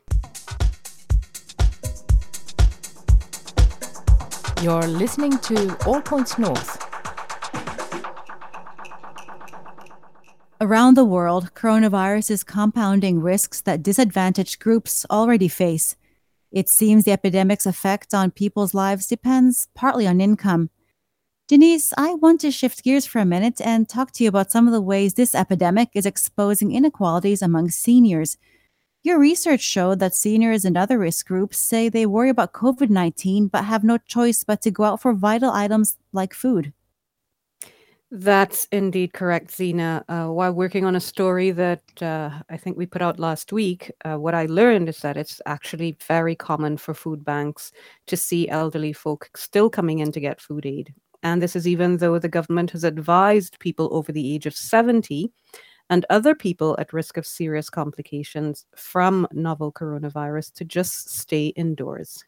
You're 4.63 4.87
listening 4.87 5.37
to 5.39 5.77
All 5.85 6.01
Points 6.01 6.39
North. 6.39 6.79
Around 10.61 10.95
the 10.95 11.05
world, 11.05 11.55
coronavirus 11.55 12.31
is 12.31 12.45
compounding 12.45 13.21
risks 13.21 13.61
that 13.63 13.83
disadvantaged 13.83 14.61
groups 14.61 15.05
already 15.11 15.49
face. 15.49 15.97
It 16.53 16.69
seems 16.69 17.05
the 17.05 17.13
epidemic's 17.13 17.65
effect 17.65 18.13
on 18.13 18.31
people's 18.31 18.75
lives 18.75 19.07
depends 19.07 19.69
partly 19.75 20.07
on 20.07 20.21
income. 20.21 20.69
Denise, 21.49 21.93
I 21.97 22.15
want 22.15 22.41
to 22.43 22.51
shift 22.51 22.85
gears 22.85 23.07
for 23.07 23.19
a 23.19 23.25
minute 23.25 23.61
and 23.61 23.89
talk 23.89 24.13
to 24.13 24.23
you 24.23 24.29
about 24.29 24.53
some 24.53 24.67
of 24.67 24.73
the 24.73 24.81
ways 24.81 25.15
this 25.15 25.35
epidemic 25.35 25.89
is 25.95 26.07
exposing 26.07 26.73
inequalities 26.73 27.43
among 27.43 27.71
seniors. 27.71 28.37
Your 29.03 29.19
research 29.19 29.63
showed 29.63 29.99
that 29.99 30.15
seniors 30.15 30.65
and 30.65 30.77
other 30.77 30.99
risk 30.99 31.27
groups 31.27 31.59
say 31.59 31.89
they 31.89 32.07
worry 32.07 32.29
about 32.29 32.53
COVID 32.53 32.91
19 32.91 33.49
but 33.49 33.65
have 33.65 33.83
no 33.83 33.99
choice 33.99 34.45
but 34.45 34.63
to 34.63 34.71
go 34.71 34.85
out 34.85 35.01
for 35.01 35.13
vital 35.13 35.51
items 35.51 35.97
like 36.13 36.35
food. 36.35 36.73
That's 38.15 38.67
indeed 38.73 39.15
correct, 39.15 39.51
Zena. 39.53 40.05
Uh, 40.07 40.27
while 40.27 40.53
working 40.53 40.85
on 40.85 40.95
a 40.95 41.01
story 41.01 41.51
that 41.53 41.81
uh, 42.03 42.29
I 42.51 42.59
think 42.59 42.77
we 42.77 42.85
put 42.85 43.01
out 43.01 43.19
last 43.19 43.55
week, 43.55 43.91
uh, 44.05 44.17
what 44.17 44.35
I 44.35 44.45
learned 44.45 44.91
is 44.91 44.99
that 44.99 45.17
it's 45.17 45.41
actually 45.47 45.97
very 46.07 46.37
common 46.37 46.77
for 46.77 46.93
food 46.93 47.25
banks 47.25 47.73
to 48.09 48.17
see 48.19 48.51
elderly 48.51 48.93
folk 48.93 49.31
still 49.35 49.71
coming 49.71 50.01
in 50.01 50.13
to 50.13 50.21
get 50.21 50.43
food 50.43 50.67
aid. 50.67 50.93
And 51.23 51.41
this 51.41 51.57
is 51.57 51.67
even 51.67 51.97
though 51.97 52.19
the 52.19 52.29
government 52.29 52.73
has 52.73 52.85
advised 52.85 53.59
people 53.61 53.89
over 53.93 54.13
the 54.13 54.35
age 54.35 54.45
of 54.45 54.55
70 54.55 55.33
and 55.89 56.05
other 56.11 56.35
people 56.35 56.77
at 56.79 56.93
risk 56.93 57.17
of 57.17 57.25
serious 57.25 57.71
complications 57.71 58.67
from 58.77 59.27
novel 59.33 59.73
coronavirus 59.73 60.53
to 60.57 60.67
just 60.67 61.09
stay 61.09 61.47
indoors. 61.57 62.23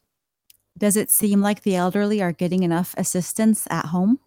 Does 0.78 0.96
it 0.96 1.10
seem 1.10 1.42
like 1.42 1.62
the 1.62 1.76
elderly 1.76 2.22
are 2.22 2.32
getting 2.32 2.62
enough 2.62 2.94
assistance 2.96 3.66
at 3.70 3.84
home? 3.86 4.18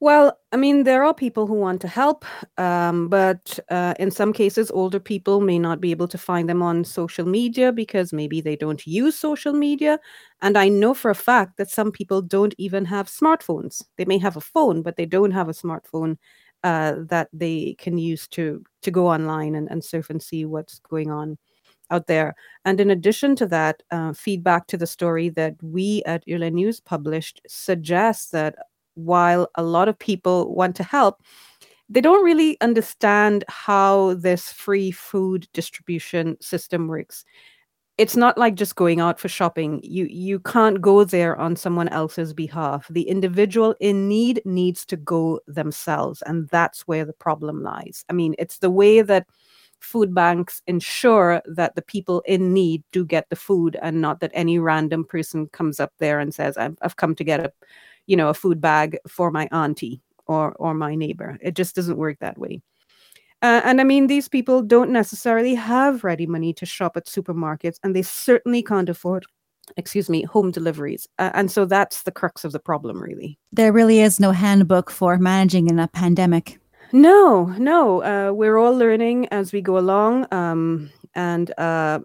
Well, 0.00 0.38
I 0.52 0.56
mean, 0.58 0.84
there 0.84 1.02
are 1.04 1.14
people 1.14 1.46
who 1.46 1.54
want 1.54 1.80
to 1.80 1.88
help, 1.88 2.26
um, 2.58 3.08
but 3.08 3.58
uh, 3.70 3.94
in 3.98 4.10
some 4.10 4.32
cases, 4.34 4.70
older 4.70 5.00
people 5.00 5.40
may 5.40 5.58
not 5.58 5.80
be 5.80 5.90
able 5.90 6.08
to 6.08 6.18
find 6.18 6.50
them 6.50 6.62
on 6.62 6.84
social 6.84 7.24
media 7.26 7.72
because 7.72 8.12
maybe 8.12 8.42
they 8.42 8.56
don't 8.56 8.86
use 8.86 9.16
social 9.18 9.54
media. 9.54 9.98
And 10.42 10.58
I 10.58 10.68
know 10.68 10.92
for 10.92 11.10
a 11.10 11.14
fact 11.14 11.56
that 11.56 11.70
some 11.70 11.90
people 11.92 12.20
don't 12.20 12.54
even 12.58 12.84
have 12.84 13.08
smartphones. 13.08 13.82
They 13.96 14.04
may 14.04 14.18
have 14.18 14.36
a 14.36 14.40
phone, 14.42 14.82
but 14.82 14.96
they 14.96 15.06
don't 15.06 15.30
have 15.30 15.48
a 15.48 15.52
smartphone 15.52 16.18
uh, 16.62 16.96
that 17.08 17.28
they 17.32 17.74
can 17.78 17.96
use 17.96 18.28
to 18.28 18.62
to 18.82 18.90
go 18.90 19.06
online 19.08 19.54
and, 19.54 19.70
and 19.70 19.82
surf 19.84 20.10
and 20.10 20.22
see 20.22 20.44
what's 20.44 20.78
going 20.80 21.10
on 21.10 21.38
out 21.90 22.06
there. 22.06 22.34
And 22.64 22.80
in 22.80 22.90
addition 22.90 23.36
to 23.36 23.46
that, 23.46 23.82
uh, 23.90 24.12
feedback 24.12 24.66
to 24.68 24.76
the 24.76 24.86
story 24.86 25.28
that 25.30 25.54
we 25.62 26.02
at 26.04 26.24
Yle 26.26 26.50
News 26.50 26.80
published 26.80 27.40
suggests 27.46 28.30
that 28.30 28.56
while 28.96 29.48
a 29.54 29.62
lot 29.62 29.88
of 29.88 29.98
people 29.98 30.54
want 30.54 30.74
to 30.76 30.82
help, 30.82 31.22
they 31.88 32.00
don't 32.00 32.24
really 32.24 32.60
understand 32.60 33.44
how 33.48 34.14
this 34.14 34.50
free 34.50 34.90
food 34.90 35.46
distribution 35.52 36.36
system 36.40 36.88
works. 36.88 37.24
It's 37.98 38.16
not 38.16 38.36
like 38.36 38.56
just 38.56 38.76
going 38.76 39.00
out 39.00 39.18
for 39.18 39.28
shopping. 39.28 39.80
You 39.82 40.06
you 40.10 40.40
can't 40.40 40.82
go 40.82 41.04
there 41.04 41.36
on 41.36 41.56
someone 41.56 41.88
else's 41.88 42.34
behalf. 42.34 42.86
The 42.90 43.08
individual 43.08 43.74
in 43.80 44.08
need 44.08 44.42
needs 44.44 44.84
to 44.86 44.96
go 44.96 45.40
themselves, 45.46 46.22
and 46.22 46.48
that's 46.50 46.82
where 46.82 47.06
the 47.06 47.14
problem 47.14 47.62
lies. 47.62 48.04
I 48.10 48.12
mean, 48.12 48.34
it's 48.38 48.58
the 48.58 48.70
way 48.70 49.00
that 49.00 49.26
food 49.80 50.14
banks 50.14 50.62
ensure 50.66 51.42
that 51.46 51.74
the 51.74 51.82
people 51.82 52.22
in 52.26 52.52
need 52.52 52.82
do 52.92 53.04
get 53.04 53.28
the 53.30 53.36
food 53.36 53.76
and 53.82 54.00
not 54.00 54.20
that 54.20 54.30
any 54.34 54.58
random 54.58 55.04
person 55.04 55.46
comes 55.48 55.78
up 55.80 55.92
there 55.98 56.18
and 56.18 56.34
says 56.34 56.56
i've, 56.56 56.76
I've 56.82 56.96
come 56.96 57.14
to 57.14 57.24
get 57.24 57.40
a 57.40 57.52
you 58.06 58.16
know 58.16 58.28
a 58.28 58.34
food 58.34 58.60
bag 58.60 58.98
for 59.08 59.30
my 59.30 59.48
auntie 59.52 60.00
or 60.26 60.52
or 60.52 60.74
my 60.74 60.94
neighbor. 60.94 61.38
It 61.40 61.54
just 61.54 61.74
doesn't 61.74 61.98
work 61.98 62.18
that 62.20 62.38
way. 62.38 62.62
Uh, 63.42 63.60
and 63.64 63.82
i 63.82 63.84
mean 63.84 64.06
these 64.06 64.28
people 64.28 64.62
don't 64.62 64.90
necessarily 64.90 65.54
have 65.54 66.02
ready 66.02 66.26
money 66.26 66.54
to 66.54 66.64
shop 66.64 66.96
at 66.96 67.04
supermarkets 67.04 67.78
and 67.82 67.94
they 67.94 68.00
certainly 68.00 68.62
can't 68.62 68.88
afford 68.88 69.26
excuse 69.76 70.08
me 70.08 70.22
home 70.22 70.50
deliveries. 70.50 71.08
Uh, 71.18 71.30
and 71.34 71.50
so 71.50 71.64
that's 71.64 72.02
the 72.02 72.12
crux 72.12 72.44
of 72.44 72.52
the 72.52 72.58
problem 72.58 73.02
really. 73.02 73.38
There 73.52 73.72
really 73.72 74.00
is 74.00 74.20
no 74.20 74.32
handbook 74.32 74.90
for 74.90 75.18
managing 75.18 75.68
in 75.68 75.78
a 75.78 75.88
pandemic. 75.88 76.58
No 76.92 77.46
no. 77.58 78.02
Uh, 78.02 78.32
we're 78.32 78.56
all 78.56 78.76
learning 78.76 79.28
as 79.28 79.52
we 79.52 79.60
go 79.60 79.78
along. 79.78 80.26
Um, 80.32 80.90
and 81.14 81.52
uh, 81.58 82.00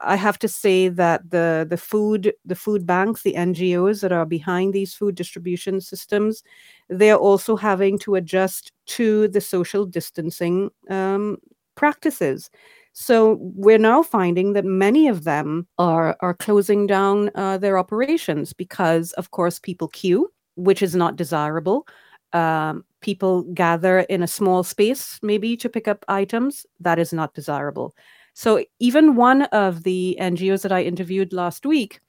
I 0.00 0.16
have 0.16 0.38
to 0.40 0.48
say 0.48 0.88
that 0.88 1.30
the 1.30 1.66
the 1.68 1.76
food 1.76 2.32
the 2.44 2.56
food 2.56 2.86
banks, 2.86 3.22
the 3.22 3.34
NGOs 3.34 4.00
that 4.00 4.12
are 4.12 4.26
behind 4.26 4.74
these 4.74 4.94
food 4.94 5.14
distribution 5.14 5.80
systems, 5.80 6.42
they're 6.88 7.16
also 7.16 7.56
having 7.56 7.98
to 8.00 8.16
adjust 8.16 8.72
to 8.86 9.28
the 9.28 9.40
social 9.40 9.86
distancing 9.86 10.70
um, 10.90 11.38
practices. 11.76 12.50
So 12.94 13.38
we're 13.40 13.78
now 13.78 14.02
finding 14.02 14.54
that 14.54 14.64
many 14.64 15.06
of 15.08 15.24
them 15.24 15.68
are 15.78 16.16
are 16.20 16.34
closing 16.34 16.86
down 16.86 17.30
uh, 17.36 17.58
their 17.58 17.78
operations 17.78 18.52
because, 18.52 19.12
of 19.12 19.30
course, 19.30 19.58
people 19.60 19.88
queue, 19.88 20.32
which 20.56 20.82
is 20.82 20.96
not 20.96 21.16
desirable. 21.16 21.86
Um, 22.32 22.84
people 23.02 23.42
gather 23.54 24.00
in 24.00 24.22
a 24.22 24.26
small 24.26 24.64
space, 24.64 25.18
maybe 25.22 25.56
to 25.58 25.68
pick 25.68 25.86
up 25.86 26.04
items. 26.08 26.66
That 26.80 26.98
is 26.98 27.12
not 27.12 27.34
desirable. 27.34 27.94
So 28.38 28.62
even 28.80 29.16
one 29.16 29.44
of 29.44 29.84
the 29.84 30.14
NGOs 30.20 30.60
that 30.60 30.70
I 30.70 30.82
interviewed 30.82 31.32
last 31.32 31.64
week, 31.64 32.00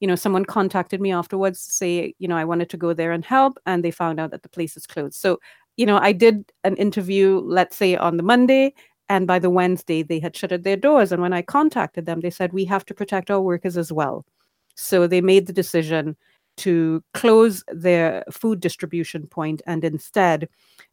you 0.00 0.08
know, 0.08 0.16
someone 0.16 0.44
contacted 0.44 1.00
me 1.00 1.12
afterwards 1.12 1.64
to 1.64 1.70
say, 1.70 2.12
you 2.18 2.26
know, 2.26 2.36
I 2.36 2.44
wanted 2.44 2.68
to 2.70 2.76
go 2.76 2.92
there 2.92 3.12
and 3.12 3.24
help, 3.24 3.56
and 3.66 3.84
they 3.84 3.92
found 3.92 4.18
out 4.18 4.32
that 4.32 4.42
the 4.42 4.48
place 4.48 4.76
is 4.76 4.84
closed. 4.84 5.14
So, 5.14 5.38
you 5.76 5.86
know, 5.86 5.98
I 5.98 6.10
did 6.10 6.50
an 6.64 6.74
interview, 6.74 7.40
let's 7.44 7.76
say 7.76 7.94
on 7.94 8.16
the 8.16 8.24
Monday, 8.24 8.74
and 9.08 9.28
by 9.28 9.38
the 9.38 9.48
Wednesday 9.48 10.02
they 10.02 10.18
had 10.18 10.36
shuttered 10.36 10.64
their 10.64 10.76
doors. 10.76 11.12
And 11.12 11.22
when 11.22 11.32
I 11.32 11.42
contacted 11.42 12.04
them, 12.04 12.18
they 12.18 12.30
said 12.30 12.52
we 12.52 12.64
have 12.64 12.84
to 12.86 12.94
protect 12.94 13.30
our 13.30 13.40
workers 13.40 13.76
as 13.76 13.92
well. 13.92 14.26
So 14.74 15.06
they 15.06 15.20
made 15.20 15.46
the 15.46 15.52
decision 15.52 16.16
to 16.56 17.02
close 17.14 17.62
their 17.68 18.24
food 18.30 18.60
distribution 18.60 19.26
point 19.26 19.62
and 19.66 19.84
instead 19.84 20.48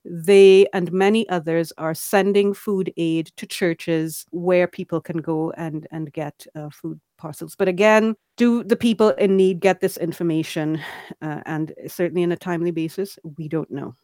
they 0.05 0.67
and 0.73 0.91
many 0.91 1.27
others 1.29 1.71
are 1.77 1.93
sending 1.93 2.53
food 2.53 2.91
aid 2.97 3.31
to 3.37 3.45
churches 3.45 4.25
where 4.31 4.67
people 4.67 4.99
can 4.99 5.17
go 5.17 5.51
and 5.51 5.87
and 5.91 6.11
get 6.13 6.45
uh, 6.55 6.69
food 6.69 6.99
parcels. 7.17 7.55
But 7.55 7.67
again 7.67 8.15
do 8.35 8.63
the 8.63 8.75
people 8.75 9.09
in 9.11 9.37
need 9.37 9.59
get 9.59 9.79
this 9.79 9.97
information? 9.97 10.81
Uh, 11.21 11.41
and 11.45 11.73
certainly 11.87 12.23
on 12.23 12.31
a 12.31 12.37
timely 12.37 12.71
basis 12.71 13.17
we 13.37 13.47
don't 13.47 13.71
know. 13.71 13.95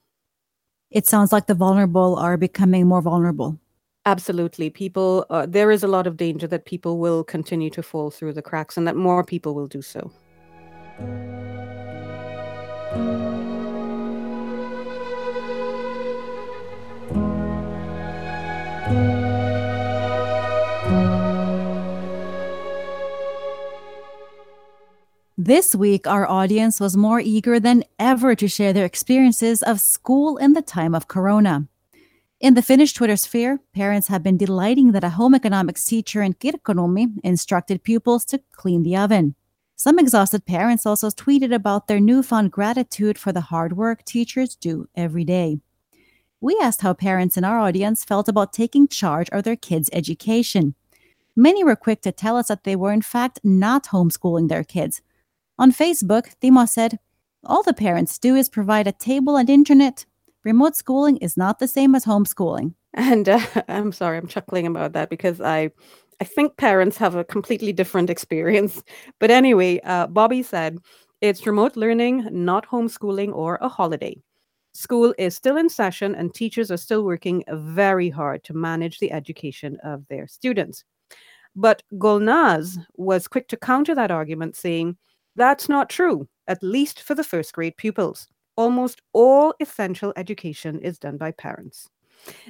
It 0.92 1.08
sounds 1.08 1.32
like 1.32 1.48
the 1.48 1.54
vulnerable 1.54 2.16
are 2.16 2.38
becoming 2.38 2.88
more 2.88 3.02
vulnerable. 3.02 3.60
Absolutely. 4.06 4.70
People 4.70 5.26
uh, 5.30 5.46
there 5.46 5.72
is 5.72 5.84
a 5.84 5.88
lot 5.88 6.08
of 6.08 6.16
danger 6.16 6.48
that 6.48 6.66
people 6.66 6.98
will 6.98 7.24
continue 7.24 7.70
to 7.72 7.84
fall 7.84 8.10
through 8.10 8.34
the 8.34 8.42
cracks 8.42 8.78
and 8.78 8.88
that 8.88 8.96
more 8.96 9.24
people 9.24 9.54
will 9.54 9.68
do 9.68 9.82
so 9.82 10.12
This 25.50 25.74
week, 25.74 26.06
our 26.06 26.28
audience 26.28 26.80
was 26.80 26.98
more 26.98 27.20
eager 27.20 27.60
than 27.60 27.84
ever 27.98 28.36
to 28.36 28.48
share 28.48 28.74
their 28.74 28.86
experiences 28.86 29.64
of 29.64 29.80
school 29.80 30.38
in 30.38 30.54
the 30.54 30.62
time 30.62 30.94
of 30.94 31.08
Corona. 31.08 31.68
In 32.40 32.54
the 32.54 32.62
Finnish 32.62 32.94
Twitter 32.94 33.16
sphere, 33.16 33.60
parents 33.74 34.10
have 34.10 34.22
been 34.22 34.38
delighting 34.38 34.92
that 34.92 35.04
a 35.04 35.10
home 35.10 35.34
economics 35.34 35.86
teacher 35.86 36.22
in 36.22 36.34
Kirkkonummi 36.34 37.20
instructed 37.24 37.84
pupils 37.84 38.26
to 38.26 38.42
clean 38.52 38.84
the 38.84 38.96
oven. 38.96 39.36
Some 39.80 39.98
exhausted 39.98 40.46
parents 40.46 40.86
also 40.86 41.10
tweeted 41.10 41.56
about 41.56 41.88
their 41.88 42.02
newfound 42.02 42.52
gratitude 42.52 43.18
for 43.18 43.32
the 43.32 43.40
hard 43.40 43.78
work 43.78 44.04
teachers 44.04 44.58
do 44.58 44.90
every 44.94 45.24
day. 45.24 45.62
We 46.42 46.60
asked 46.62 46.82
how 46.82 46.92
parents 46.94 47.38
in 47.38 47.46
our 47.46 47.60
audience 47.60 48.04
felt 48.04 48.28
about 48.28 48.52
taking 48.52 48.90
charge 48.90 49.30
of 49.30 49.46
their 49.46 49.56
kids' 49.56 49.90
education. 49.94 50.76
Many 51.34 51.64
were 51.64 51.78
quick 51.78 52.02
to 52.02 52.12
tell 52.12 52.36
us 52.36 52.50
that 52.50 52.66
they 52.66 52.76
were, 52.76 52.92
in 52.92 53.02
fact, 53.02 53.40
not 53.42 53.86
homeschooling 53.86 54.50
their 54.50 54.66
kids. 54.66 55.02
On 55.58 55.72
Facebook, 55.72 56.36
Timo 56.42 56.68
said, 56.68 57.00
All 57.46 57.64
the 57.64 57.74
parents 57.74 58.20
do 58.20 58.36
is 58.36 58.50
provide 58.50 58.86
a 58.86 58.92
table 58.92 59.38
and 59.38 59.50
internet. 59.50 60.06
Remote 60.44 60.76
schooling 60.76 61.16
is 61.18 61.38
not 61.38 61.60
the 61.60 61.70
same 61.70 61.96
as 61.96 62.04
homeschooling. 62.04 62.74
And 62.96 63.30
uh, 63.30 63.40
I'm 63.70 63.94
sorry, 63.94 64.18
I'm 64.18 64.28
chuckling 64.28 64.68
about 64.68 64.92
that 64.92 65.10
because 65.10 65.40
I 65.40 65.72
I 66.22 66.26
think 66.26 66.58
parents 66.58 66.98
have 66.98 67.16
a 67.16 67.24
completely 67.24 67.74
different 67.74 68.10
experience. 68.10 68.84
But 69.20 69.32
anyway, 69.32 69.80
uh, 69.84 70.08
Bobby 70.08 70.44
said 70.44 70.78
it's 71.22 71.48
remote 71.48 71.76
learning, 71.76 72.28
not 72.32 72.68
homeschooling 72.68 73.34
or 73.34 73.58
a 73.62 73.70
holiday. 73.70 74.22
School 74.74 75.14
is 75.18 75.36
still 75.36 75.58
in 75.58 75.70
session 75.70 76.16
and 76.16 76.34
teachers 76.34 76.72
are 76.72 76.78
still 76.78 77.04
working 77.04 77.44
very 77.50 78.10
hard 78.10 78.44
to 78.46 78.54
manage 78.54 79.00
the 79.00 79.12
education 79.12 79.78
of 79.84 80.08
their 80.08 80.28
students. 80.28 80.84
But 81.56 81.84
Golnaz 81.94 82.78
was 82.96 83.28
quick 83.28 83.48
to 83.50 83.58
counter 83.58 83.96
that 83.96 84.12
argument, 84.12 84.56
saying, 84.56 84.98
That's 85.36 85.68
not 85.68 85.90
true, 85.90 86.28
at 86.48 86.64
least 86.64 87.02
for 87.02 87.16
the 87.16 87.24
first 87.24 87.54
grade 87.54 87.76
pupils. 87.78 88.28
Almost 88.56 89.02
all 89.14 89.54
essential 89.60 90.14
education 90.16 90.80
is 90.80 91.00
done 91.00 91.18
by 91.18 91.32
parents. 91.32 91.90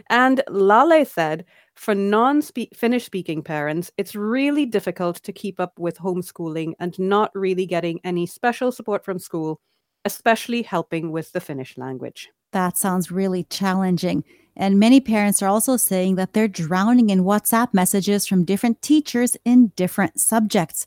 And 0.10 0.42
Lale 0.50 1.06
said, 1.06 1.46
for 1.76 1.96
non 1.96 2.42
Finnish 2.74 3.06
speaking 3.06 3.42
parents, 3.42 3.92
it's 3.98 4.16
really 4.16 4.66
difficult 4.66 5.24
to 5.24 5.32
keep 5.32 5.60
up 5.60 5.80
with 5.80 6.00
homeschooling 6.00 6.74
and 6.80 7.00
not 7.00 7.32
really 7.34 7.66
getting 7.66 8.00
any 8.04 8.26
special 8.26 8.72
support 8.72 9.06
from 9.06 9.18
school, 9.18 9.62
especially 10.04 10.62
helping 10.62 11.12
with 11.12 11.32
the 11.32 11.40
Finnish 11.40 11.78
language. 11.78 12.30
That 12.52 12.78
sounds 12.78 13.12
really 13.12 13.44
challenging. 13.46 14.24
And 14.58 14.78
many 14.78 15.00
parents 15.00 15.42
are 15.42 15.48
also 15.48 15.78
saying 15.78 16.16
that 16.16 16.34
they're 16.34 16.50
drowning 16.50 17.10
in 17.10 17.24
WhatsApp 17.24 17.74
messages 17.74 18.28
from 18.28 18.44
different 18.44 18.82
teachers 18.82 19.38
in 19.46 19.68
different 19.78 20.20
subjects. 20.20 20.86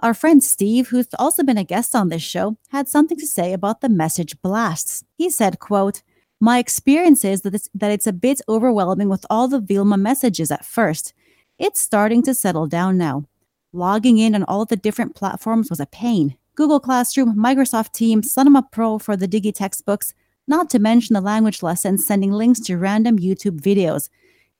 Our 0.00 0.12
friend 0.12 0.44
Steve, 0.44 0.88
who's 0.88 1.08
also 1.18 1.42
been 1.42 1.56
a 1.56 1.64
guest 1.64 1.94
on 1.94 2.10
this 2.10 2.20
show, 2.20 2.58
had 2.68 2.88
something 2.88 3.16
to 3.16 3.26
say 3.26 3.54
about 3.54 3.80
the 3.80 3.88
message 3.88 4.40
blasts. 4.42 5.02
He 5.14 5.30
said, 5.30 5.58
quote, 5.58 6.02
my 6.40 6.58
experience 6.58 7.24
is 7.24 7.42
that 7.42 7.54
it's, 7.54 7.68
that 7.74 7.90
it's 7.90 8.06
a 8.06 8.12
bit 8.12 8.40
overwhelming 8.48 9.08
with 9.08 9.24
all 9.30 9.48
the 9.48 9.60
Wilma 9.60 9.96
messages 9.96 10.50
at 10.50 10.64
first. 10.64 11.14
It's 11.58 11.80
starting 11.80 12.22
to 12.22 12.34
settle 12.34 12.66
down 12.66 12.98
now. 12.98 13.24
Logging 13.72 14.18
in 14.18 14.34
on 14.34 14.44
all 14.44 14.64
the 14.64 14.76
different 14.76 15.14
platforms 15.14 15.70
was 15.70 15.80
a 15.80 15.86
pain. 15.86 16.36
Google 16.54 16.80
Classroom, 16.80 17.36
Microsoft 17.36 17.92
Teams, 17.92 18.34
Sanoma 18.34 18.64
Pro 18.70 18.98
for 18.98 19.16
the 19.16 19.28
Digi 19.28 19.54
textbooks, 19.54 20.14
not 20.48 20.70
to 20.70 20.78
mention 20.78 21.14
the 21.14 21.20
language 21.20 21.62
lessons 21.62 22.06
sending 22.06 22.32
links 22.32 22.60
to 22.60 22.76
random 22.76 23.18
YouTube 23.18 23.60
videos. 23.60 24.08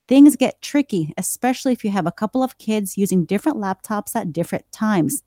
Things 0.08 0.36
get 0.36 0.62
tricky, 0.62 1.12
especially 1.16 1.72
if 1.72 1.84
you 1.84 1.90
have 1.90 2.06
a 2.06 2.12
couple 2.12 2.42
of 2.42 2.58
kids 2.58 2.96
using 2.96 3.24
different 3.24 3.58
laptops 3.58 4.14
at 4.14 4.32
different 4.32 4.70
times. 4.72 5.22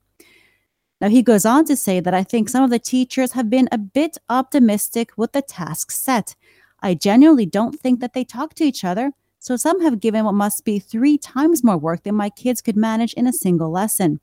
Now, 1.00 1.08
he 1.08 1.22
goes 1.22 1.46
on 1.46 1.64
to 1.64 1.76
say 1.76 2.00
that 2.00 2.12
I 2.12 2.22
think 2.22 2.48
some 2.48 2.62
of 2.62 2.70
the 2.70 2.78
teachers 2.78 3.32
have 3.32 3.48
been 3.48 3.68
a 3.72 3.78
bit 3.78 4.18
optimistic 4.28 5.12
with 5.16 5.32
the 5.32 5.40
tasks 5.40 5.96
set. 5.96 6.36
I 6.82 6.94
genuinely 6.94 7.46
don't 7.46 7.78
think 7.78 8.00
that 8.00 8.12
they 8.12 8.24
talk 8.24 8.54
to 8.54 8.64
each 8.64 8.84
other, 8.84 9.12
so 9.38 9.56
some 9.56 9.80
have 9.80 10.00
given 10.00 10.26
what 10.26 10.34
must 10.34 10.64
be 10.64 10.78
three 10.78 11.16
times 11.16 11.64
more 11.64 11.78
work 11.78 12.02
than 12.02 12.14
my 12.14 12.28
kids 12.28 12.60
could 12.60 12.76
manage 12.76 13.14
in 13.14 13.26
a 13.26 13.32
single 13.32 13.70
lesson. 13.70 14.20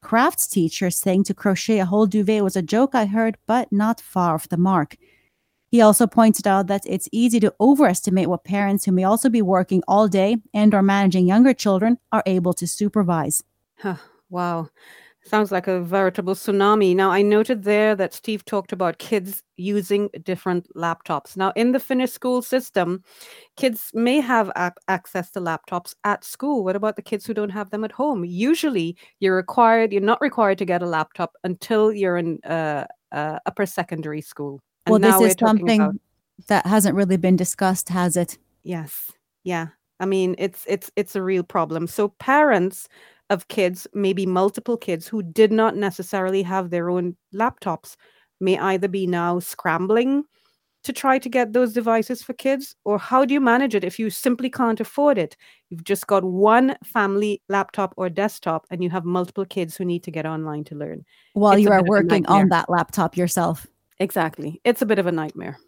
Crafts 0.00 0.46
teacher 0.46 0.90
saying 0.90 1.24
to 1.24 1.34
crochet 1.34 1.80
a 1.80 1.84
whole 1.84 2.06
duvet 2.06 2.42
was 2.42 2.56
a 2.56 2.62
joke 2.62 2.94
I 2.94 3.06
heard, 3.06 3.36
but 3.46 3.70
not 3.70 4.00
far 4.00 4.34
off 4.34 4.48
the 4.48 4.56
mark. 4.56 4.96
He 5.68 5.80
also 5.80 6.06
pointed 6.06 6.46
out 6.46 6.68
that 6.68 6.82
it's 6.86 7.08
easy 7.12 7.40
to 7.40 7.54
overestimate 7.60 8.28
what 8.28 8.44
parents 8.44 8.84
who 8.84 8.92
may 8.92 9.04
also 9.04 9.28
be 9.28 9.42
working 9.42 9.82
all 9.88 10.08
day 10.08 10.36
and 10.54 10.72
or 10.74 10.82
managing 10.82 11.26
younger 11.26 11.52
children 11.52 11.98
are 12.12 12.22
able 12.24 12.54
to 12.54 12.66
supervise. 12.66 13.42
Huh, 13.78 13.96
wow. 14.30 14.68
Sounds 15.26 15.50
like 15.50 15.66
a 15.66 15.80
veritable 15.80 16.36
tsunami. 16.36 16.94
Now, 16.94 17.10
I 17.10 17.20
noted 17.20 17.64
there 17.64 17.96
that 17.96 18.14
Steve 18.14 18.44
talked 18.44 18.70
about 18.70 18.98
kids 18.98 19.42
using 19.56 20.08
different 20.22 20.72
laptops. 20.76 21.36
Now, 21.36 21.52
in 21.56 21.72
the 21.72 21.80
Finnish 21.80 22.12
school 22.12 22.42
system, 22.42 23.02
kids 23.56 23.90
may 23.92 24.20
have 24.20 24.52
access 24.86 25.32
to 25.32 25.40
laptops 25.40 25.94
at 26.04 26.22
school. 26.22 26.62
What 26.62 26.76
about 26.76 26.94
the 26.94 27.02
kids 27.02 27.26
who 27.26 27.34
don't 27.34 27.50
have 27.50 27.70
them 27.70 27.82
at 27.82 27.90
home? 27.90 28.24
Usually, 28.24 28.96
you're 29.18 29.34
required, 29.34 29.92
you're 29.92 30.00
not 30.00 30.20
required 30.20 30.58
to 30.58 30.64
get 30.64 30.80
a 30.80 30.86
laptop 30.86 31.34
until 31.42 31.92
you're 31.92 32.18
in 32.18 32.38
uh, 32.44 32.86
uh, 33.10 33.40
upper 33.46 33.66
secondary 33.66 34.20
school. 34.20 34.62
And 34.86 34.92
well, 34.92 35.00
this 35.00 35.32
is 35.32 35.36
something 35.40 35.80
about... 35.80 35.96
that 36.46 36.66
hasn't 36.66 36.94
really 36.94 37.16
been 37.16 37.36
discussed, 37.36 37.88
has 37.88 38.16
it? 38.16 38.38
Yes. 38.62 39.10
Yeah. 39.42 39.68
I 39.98 40.06
mean, 40.06 40.34
it's 40.38 40.64
it's 40.68 40.90
it's 40.94 41.16
a 41.16 41.22
real 41.22 41.42
problem. 41.42 41.86
So 41.86 42.08
parents 42.08 42.86
of 43.30 43.48
kids, 43.48 43.86
maybe 43.92 44.26
multiple 44.26 44.76
kids 44.76 45.06
who 45.06 45.22
did 45.22 45.52
not 45.52 45.76
necessarily 45.76 46.42
have 46.42 46.70
their 46.70 46.90
own 46.90 47.16
laptops, 47.34 47.96
may 48.40 48.58
either 48.58 48.88
be 48.88 49.06
now 49.06 49.38
scrambling 49.38 50.24
to 50.84 50.92
try 50.92 51.18
to 51.18 51.28
get 51.28 51.52
those 51.52 51.72
devices 51.72 52.22
for 52.22 52.32
kids, 52.34 52.76
or 52.84 52.96
how 52.96 53.24
do 53.24 53.34
you 53.34 53.40
manage 53.40 53.74
it 53.74 53.82
if 53.82 53.98
you 53.98 54.08
simply 54.08 54.48
can't 54.48 54.78
afford 54.78 55.18
it? 55.18 55.36
You've 55.68 55.82
just 55.82 56.06
got 56.06 56.22
one 56.22 56.76
family 56.84 57.42
laptop 57.48 57.92
or 57.96 58.08
desktop, 58.08 58.66
and 58.70 58.84
you 58.84 58.90
have 58.90 59.04
multiple 59.04 59.44
kids 59.44 59.76
who 59.76 59.84
need 59.84 60.04
to 60.04 60.12
get 60.12 60.26
online 60.26 60.62
to 60.64 60.76
learn. 60.76 61.04
While 61.32 61.54
it's 61.54 61.62
you 61.62 61.70
are 61.70 61.82
working 61.82 62.24
on 62.26 62.50
that 62.50 62.70
laptop 62.70 63.16
yourself. 63.16 63.66
Exactly. 63.98 64.60
It's 64.62 64.80
a 64.80 64.86
bit 64.86 65.00
of 65.00 65.06
a 65.06 65.12
nightmare. 65.12 65.58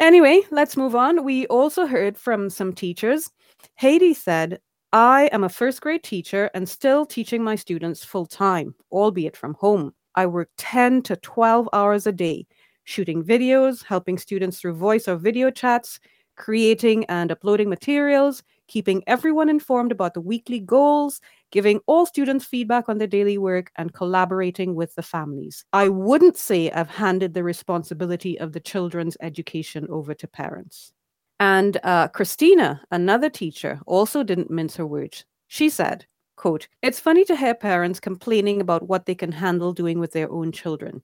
Anyway, 0.00 0.40
let's 0.50 0.76
move 0.76 0.96
on. 0.96 1.22
We 1.22 1.46
also 1.46 1.86
heard 1.86 2.18
from 2.18 2.50
some 2.50 2.72
teachers. 2.72 3.30
Haiti 3.76 4.14
said, 4.14 4.58
I 4.92 5.28
am 5.32 5.44
a 5.44 5.48
first 5.48 5.80
grade 5.80 6.02
teacher 6.02 6.50
and 6.52 6.68
still 6.68 7.06
teaching 7.06 7.44
my 7.44 7.54
students 7.54 8.04
full 8.04 8.26
time, 8.26 8.74
albeit 8.90 9.36
from 9.36 9.54
home. 9.54 9.94
I 10.16 10.26
work 10.26 10.50
10 10.56 11.02
to 11.02 11.16
12 11.16 11.68
hours 11.72 12.06
a 12.08 12.12
day, 12.12 12.46
shooting 12.84 13.22
videos, 13.22 13.84
helping 13.84 14.18
students 14.18 14.60
through 14.60 14.74
voice 14.74 15.06
or 15.06 15.14
video 15.16 15.50
chats, 15.50 16.00
creating 16.36 17.04
and 17.04 17.30
uploading 17.30 17.68
materials, 17.68 18.42
keeping 18.66 19.04
everyone 19.06 19.48
informed 19.48 19.92
about 19.92 20.14
the 20.14 20.20
weekly 20.20 20.58
goals, 20.58 21.20
giving 21.52 21.80
all 21.86 22.04
students 22.04 22.44
feedback 22.44 22.88
on 22.88 22.98
their 22.98 23.06
daily 23.06 23.38
work, 23.38 23.70
and 23.76 23.92
collaborating 23.92 24.74
with 24.74 24.92
the 24.96 25.02
families. 25.02 25.64
I 25.72 25.88
wouldn't 25.88 26.36
say 26.36 26.68
I've 26.70 26.90
handed 26.90 27.34
the 27.34 27.44
responsibility 27.44 28.40
of 28.40 28.52
the 28.52 28.60
children's 28.60 29.16
education 29.20 29.86
over 29.88 30.14
to 30.14 30.26
parents. 30.26 30.92
And 31.40 31.78
uh, 31.82 32.08
Christina, 32.08 32.82
another 32.92 33.30
teacher, 33.30 33.80
also 33.86 34.22
didn't 34.22 34.50
mince 34.50 34.76
her 34.76 34.86
words. 34.86 35.24
She 35.48 35.68
said, 35.70 36.06
quote, 36.36 36.68
It's 36.82 37.00
funny 37.00 37.24
to 37.24 37.36
hear 37.36 37.54
parents 37.54 37.98
complaining 37.98 38.60
about 38.60 38.88
what 38.88 39.06
they 39.06 39.14
can 39.16 39.32
handle 39.32 39.72
doing 39.72 39.98
with 39.98 40.12
their 40.12 40.30
own 40.30 40.52
children. 40.52 41.02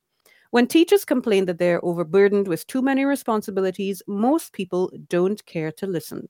When 0.50 0.66
teachers 0.66 1.04
complain 1.04 1.46
that 1.46 1.58
they're 1.58 1.84
overburdened 1.84 2.48
with 2.48 2.66
too 2.66 2.82
many 2.82 3.04
responsibilities, 3.04 4.02
most 4.08 4.52
people 4.52 4.92
don't 5.08 5.44
care 5.46 5.72
to 5.72 5.86
listen. 5.86 6.28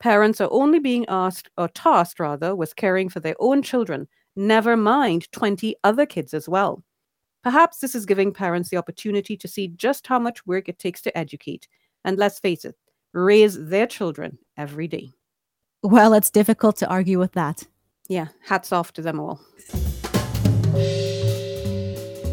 Parents 0.00 0.40
are 0.40 0.48
only 0.52 0.78
being 0.80 1.06
asked, 1.08 1.50
or 1.58 1.68
tasked 1.68 2.20
rather, 2.20 2.56
with 2.56 2.76
caring 2.76 3.08
for 3.08 3.20
their 3.20 3.36
own 3.40 3.62
children, 3.62 4.08
never 4.36 4.76
mind 4.76 5.30
20 5.32 5.76
other 5.84 6.06
kids 6.06 6.34
as 6.34 6.48
well. 6.48 6.84
Perhaps 7.44 7.78
this 7.80 7.94
is 7.94 8.06
giving 8.06 8.32
parents 8.32 8.70
the 8.70 8.76
opportunity 8.78 9.36
to 9.36 9.48
see 9.48 9.68
just 9.68 10.06
how 10.06 10.18
much 10.18 10.46
work 10.46 10.68
it 10.68 10.78
takes 10.78 11.02
to 11.02 11.18
educate, 11.18 11.68
and 12.04 12.18
let's 12.18 12.40
face 12.40 12.64
it, 12.64 12.76
raise 13.18 13.68
their 13.68 13.86
children 13.86 14.38
every 14.56 14.88
day. 14.88 15.12
Well, 15.82 16.14
it's 16.14 16.30
difficult 16.30 16.76
to 16.78 16.88
argue 16.88 17.18
with 17.18 17.32
that. 17.32 17.66
Yeah, 18.08 18.28
hats 18.46 18.72
off 18.72 18.92
to 18.94 19.02
them 19.02 19.20
all. 19.20 19.40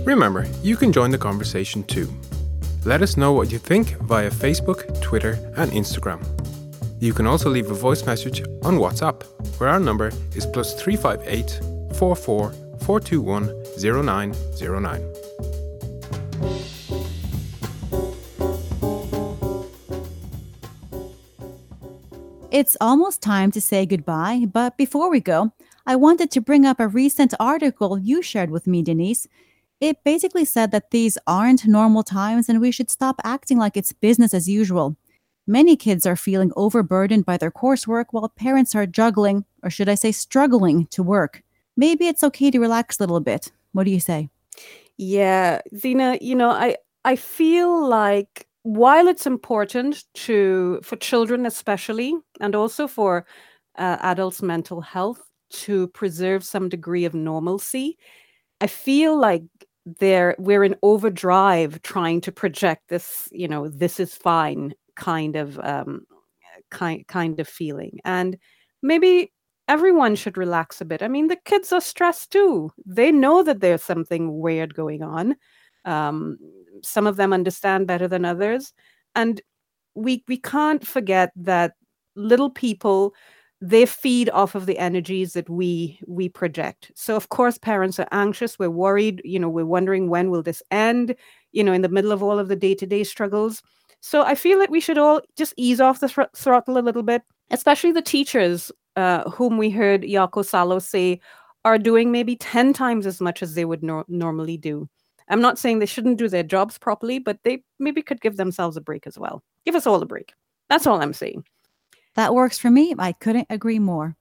Remember, 0.05 0.47
you 0.61 0.77
can 0.77 0.91
join 0.91 1.11
the 1.11 1.17
conversation 1.17 1.83
too. 1.83 2.09
Let 2.85 3.01
us 3.01 3.17
know 3.17 3.33
what 3.33 3.51
you 3.51 3.57
think 3.57 3.97
via 4.01 4.29
Facebook, 4.29 5.01
Twitter, 5.01 5.39
and 5.57 5.71
Instagram. 5.71 6.23
You 7.01 7.13
can 7.13 7.27
also 7.27 7.49
leave 7.49 7.71
a 7.71 7.73
voice 7.73 8.05
message 8.05 8.41
on 8.63 8.77
WhatsApp, 8.77 9.23
where 9.59 9.69
our 9.69 9.79
number 9.79 10.11
is 10.35 10.45
plus 10.45 10.79
358 10.81 11.59
44 11.97 12.51
421 12.79 13.49
0909. 13.77 16.74
It's 22.55 22.77
almost 22.79 23.21
time 23.21 23.51
to 23.51 23.59
say 23.59 23.85
goodbye, 23.85 24.45
but 24.49 24.77
before 24.77 25.09
we 25.09 25.19
go, 25.19 25.51
I 25.85 25.97
wanted 25.97 26.31
to 26.31 26.39
bring 26.39 26.65
up 26.65 26.79
a 26.79 26.87
recent 26.87 27.33
article 27.37 27.99
you 27.99 28.21
shared 28.21 28.49
with 28.49 28.65
me, 28.65 28.81
Denise. 28.81 29.27
It 29.81 30.05
basically 30.05 30.45
said 30.45 30.71
that 30.71 30.91
these 30.91 31.17
aren't 31.27 31.67
normal 31.67 32.01
times 32.01 32.47
and 32.47 32.61
we 32.61 32.71
should 32.71 32.89
stop 32.89 33.19
acting 33.25 33.57
like 33.57 33.75
it's 33.75 33.91
business 33.91 34.33
as 34.33 34.47
usual. 34.47 34.95
Many 35.45 35.75
kids 35.75 36.05
are 36.05 36.15
feeling 36.15 36.53
overburdened 36.55 37.25
by 37.25 37.35
their 37.35 37.51
coursework 37.51 38.05
while 38.11 38.29
parents 38.29 38.73
are 38.73 38.85
juggling, 38.85 39.43
or 39.61 39.69
should 39.69 39.89
I 39.89 39.95
say, 39.95 40.13
struggling 40.13 40.87
to 40.91 41.03
work. 41.03 41.43
Maybe 41.75 42.07
it's 42.07 42.23
okay 42.23 42.51
to 42.51 42.59
relax 42.61 42.97
a 42.97 43.03
little 43.03 43.19
bit. 43.19 43.51
What 43.73 43.83
do 43.83 43.91
you 43.91 43.99
say? 43.99 44.29
Yeah, 44.95 45.59
Zena, 45.75 46.17
you 46.21 46.35
know, 46.35 46.51
I 46.51 46.77
I 47.03 47.17
feel 47.17 47.85
like 47.85 48.44
while 48.65 49.07
it's 49.07 49.27
important 49.27 50.05
to 50.15 50.79
for 50.83 50.97
children 50.97 51.45
especially 51.45 52.15
and 52.41 52.55
also 52.55 52.87
for 52.87 53.25
uh, 53.77 53.97
adults 54.01 54.41
mental 54.41 54.81
health 54.81 55.21
to 55.51 55.87
preserve 55.89 56.43
some 56.43 56.69
degree 56.69 57.05
of 57.05 57.13
normalcy 57.13 57.97
i 58.61 58.67
feel 58.67 59.17
like 59.19 59.43
there 59.99 60.35
we're 60.39 60.63
in 60.63 60.75
overdrive 60.83 61.81
trying 61.83 62.21
to 62.21 62.31
project 62.31 62.83
this 62.89 63.29
you 63.31 63.47
know 63.47 63.69
this 63.69 63.99
is 63.99 64.15
fine 64.15 64.73
kind 64.95 65.35
of 65.35 65.59
um 65.63 66.05
kind 66.71 67.07
kind 67.07 67.39
of 67.39 67.47
feeling. 67.47 67.99
And 68.05 68.37
maybe 68.81 69.31
everyone 69.67 70.15
should 70.15 70.37
relax 70.37 70.81
a 70.81 70.85
bit. 70.85 71.01
I 71.03 71.07
mean 71.07 71.27
the 71.27 71.37
kids 71.45 71.71
are 71.73 71.81
stressed 71.81 72.31
too. 72.31 72.71
They 72.85 73.11
know 73.11 73.43
that 73.43 73.61
there's 73.61 73.83
something 73.83 74.39
weird 74.39 74.75
going 74.75 75.03
on. 75.03 75.35
Um 75.85 76.37
some 76.83 77.07
of 77.07 77.17
them 77.17 77.33
understand 77.33 77.87
better 77.87 78.07
than 78.07 78.25
others. 78.25 78.73
And 79.15 79.41
we 79.95 80.23
we 80.27 80.37
can't 80.37 80.85
forget 80.85 81.31
that 81.35 81.73
little 82.15 82.49
people 82.49 83.13
they 83.61 83.85
feed 83.85 84.29
off 84.31 84.53
of 84.53 84.65
the 84.65 84.77
energies 84.77 85.33
that 85.33 85.49
we 85.49 85.99
we 86.07 86.29
project. 86.29 86.91
So 86.95 87.15
of 87.15 87.29
course 87.29 87.57
parents 87.57 87.99
are 87.99 88.07
anxious. 88.11 88.59
We're 88.59 88.69
worried. 88.69 89.21
You 89.23 89.39
know 89.39 89.49
we're 89.49 89.65
wondering 89.65 90.09
when 90.09 90.29
will 90.29 90.43
this 90.43 90.61
end 90.71 91.15
you 91.51 91.63
know 91.63 91.73
in 91.73 91.81
the 91.81 91.89
middle 91.89 92.11
of 92.11 92.21
all 92.21 92.39
of 92.39 92.47
the 92.47 92.55
day-to-day 92.55 93.03
struggles. 93.03 93.61
So 94.01 94.21
i 94.23 94.35
feel 94.35 94.59
that 94.59 94.69
we 94.69 94.79
should 94.79 94.97
all 94.99 95.21
just 95.35 95.53
ease 95.57 95.81
off 95.81 95.99
the 95.99 96.09
thr- 96.09 96.33
throttle 96.35 96.77
a 96.77 96.85
little 96.87 97.01
bit 97.03 97.23
especially 97.51 97.91
the 97.91 98.01
teachers 98.01 98.71
uh, 98.95 99.29
whom 99.29 99.57
we 99.57 99.69
heard 99.69 100.03
Jaakko 100.03 100.45
Salo 100.45 100.79
say 100.79 101.19
are 101.65 101.77
doing 101.77 102.11
maybe 102.11 102.35
10 102.35 102.73
times 102.73 103.05
as 103.05 103.19
much 103.19 103.43
as 103.43 103.55
they 103.55 103.65
would 103.65 103.83
nor- 103.83 104.05
normally 104.07 104.57
do 104.57 104.87
I'm 105.27 105.41
not 105.41 105.57
saying 105.57 105.79
they 105.79 105.85
shouldn't 105.85 106.17
do 106.17 106.29
their 106.29 106.43
jobs 106.43 106.77
properly, 106.77 107.19
but 107.19 107.39
they 107.43 107.63
maybe 107.79 108.01
could 108.01 108.21
give 108.21 108.37
themselves 108.37 108.77
a 108.77 108.81
break 108.81 109.07
as 109.07 109.17
well. 109.17 109.43
Give 109.65 109.75
us 109.75 109.87
all 109.87 110.01
a 110.01 110.05
break. 110.05 110.33
That's 110.69 110.85
all 110.85 111.01
I'm 111.01 111.13
saying. 111.13 111.45
That 112.15 112.33
works 112.33 112.57
for 112.57 112.69
me. 112.69 112.95
I 112.97 113.11
couldn't 113.11 113.47
agree 113.49 113.79
more. 113.79 114.15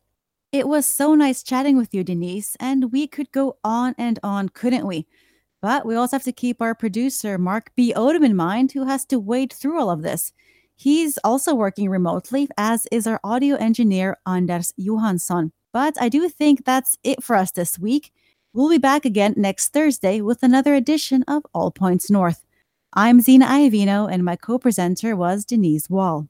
It 0.53 0.69
was 0.69 0.87
so 0.87 1.15
nice 1.15 1.43
chatting 1.43 1.77
with 1.77 1.93
you, 1.93 2.05
Denise, 2.05 2.57
and 2.61 2.93
we 2.93 3.07
could 3.07 3.31
go 3.33 3.57
on 3.65 3.95
and 3.99 4.19
on, 4.23 4.49
couldn't 4.51 4.87
we? 4.87 5.07
But 5.61 5.87
we 5.87 5.95
also 5.97 6.17
have 6.17 6.25
to 6.25 6.33
keep 6.33 6.61
our 6.61 6.75
producer, 6.75 7.39
Mark 7.39 7.71
B. 7.75 7.93
Odom, 7.97 8.25
in 8.25 8.37
mind, 8.37 8.73
who 8.73 8.85
has 8.85 9.05
to 9.07 9.19
wade 9.19 9.53
through 9.53 9.81
all 9.81 9.91
of 9.91 10.03
this. 10.03 10.33
He's 10.77 11.19
also 11.25 11.55
working 11.55 11.89
remotely, 11.89 12.49
as 12.57 12.87
is 12.93 13.07
our 13.07 13.21
audio 13.25 13.57
engineer, 13.57 14.19
Anders 14.27 14.73
Johansson. 14.77 15.53
But 15.73 16.01
I 16.01 16.09
do 16.09 16.29
think 16.29 16.65
that's 16.65 16.99
it 17.03 17.23
for 17.23 17.35
us 17.35 17.51
this 17.51 17.79
week. 17.79 18.13
We'll 18.55 18.71
be 18.71 18.79
back 18.79 19.05
again 19.05 19.35
next 19.37 19.71
Thursday 19.71 20.21
with 20.21 20.45
another 20.45 20.77
edition 20.77 21.25
of 21.27 21.45
All 21.53 21.73
Points 21.73 22.09
North. 22.09 22.47
I'm 22.93 23.21
Zena 23.21 23.47
Iovino, 23.47 24.09
and 24.09 24.25
my 24.25 24.37
co 24.37 24.61
presenter 24.61 25.17
was 25.17 25.45
Denise 25.45 25.91
Wall. 25.91 26.29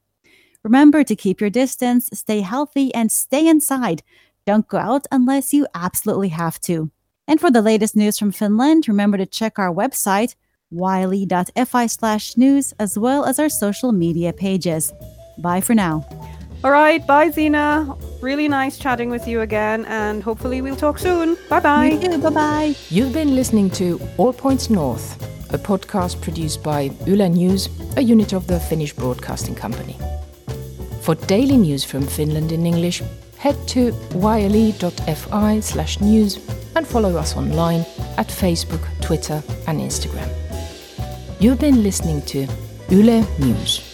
Remember 0.62 1.04
to 1.04 1.14
keep 1.14 1.38
your 1.38 1.50
distance, 1.50 2.08
stay 2.14 2.40
healthy, 2.40 2.94
and 2.94 3.12
stay 3.12 3.46
inside. 3.46 4.02
Don't 4.46 4.66
go 4.66 4.78
out 4.78 5.06
unless 5.12 5.52
you 5.52 5.66
absolutely 5.74 6.30
have 6.30 6.58
to. 6.62 6.90
And 7.28 7.38
for 7.38 7.50
the 7.50 7.60
latest 7.60 7.94
news 7.94 8.18
from 8.18 8.32
Finland, 8.32 8.88
remember 8.88 9.18
to 9.18 9.26
check 9.26 9.58
our 9.58 9.70
website, 9.70 10.34
yle.fi 10.70 11.86
slash 11.86 12.38
news, 12.38 12.72
as 12.78 12.98
well 12.98 13.26
as 13.26 13.38
our 13.38 13.50
social 13.50 13.92
media 13.92 14.32
pages. 14.32 14.94
Bye 15.36 15.60
for 15.60 15.74
now. 15.74 16.06
All 16.64 16.70
right. 16.70 17.06
Bye, 17.06 17.28
Zena. 17.28 17.94
Really 18.22 18.48
nice 18.48 18.78
chatting 18.78 19.10
with 19.10 19.28
you 19.28 19.42
again, 19.42 19.84
and 19.84 20.22
hopefully 20.22 20.62
we'll 20.62 20.76
talk 20.76 20.98
soon. 20.98 21.36
Bye 21.50 21.60
bye. 21.60 21.98
Bye 22.22 22.30
bye. 22.30 22.74
You've 22.88 23.12
been 23.12 23.34
listening 23.34 23.68
to 23.72 24.00
All 24.16 24.32
Points 24.32 24.70
North, 24.70 25.22
a 25.52 25.58
podcast 25.58 26.22
produced 26.22 26.62
by 26.62 26.90
Yle 27.06 27.28
News, 27.28 27.68
a 27.98 28.00
unit 28.00 28.32
of 28.32 28.46
the 28.46 28.58
Finnish 28.58 28.94
Broadcasting 28.94 29.54
Company. 29.54 29.98
For 31.02 31.14
daily 31.14 31.58
news 31.58 31.84
from 31.84 32.06
Finland 32.06 32.50
in 32.50 32.64
English, 32.64 33.02
head 33.36 33.56
to 33.68 33.92
yle.fi 34.14 35.60
slash 35.60 36.00
news 36.00 36.38
and 36.76 36.86
follow 36.86 37.18
us 37.18 37.36
online 37.36 37.80
at 38.16 38.28
Facebook, 38.28 38.80
Twitter, 39.02 39.42
and 39.66 39.80
Instagram. 39.80 40.30
You've 41.40 41.60
been 41.60 41.82
listening 41.82 42.22
to 42.22 42.46
Yle 42.88 43.26
News. 43.38 43.93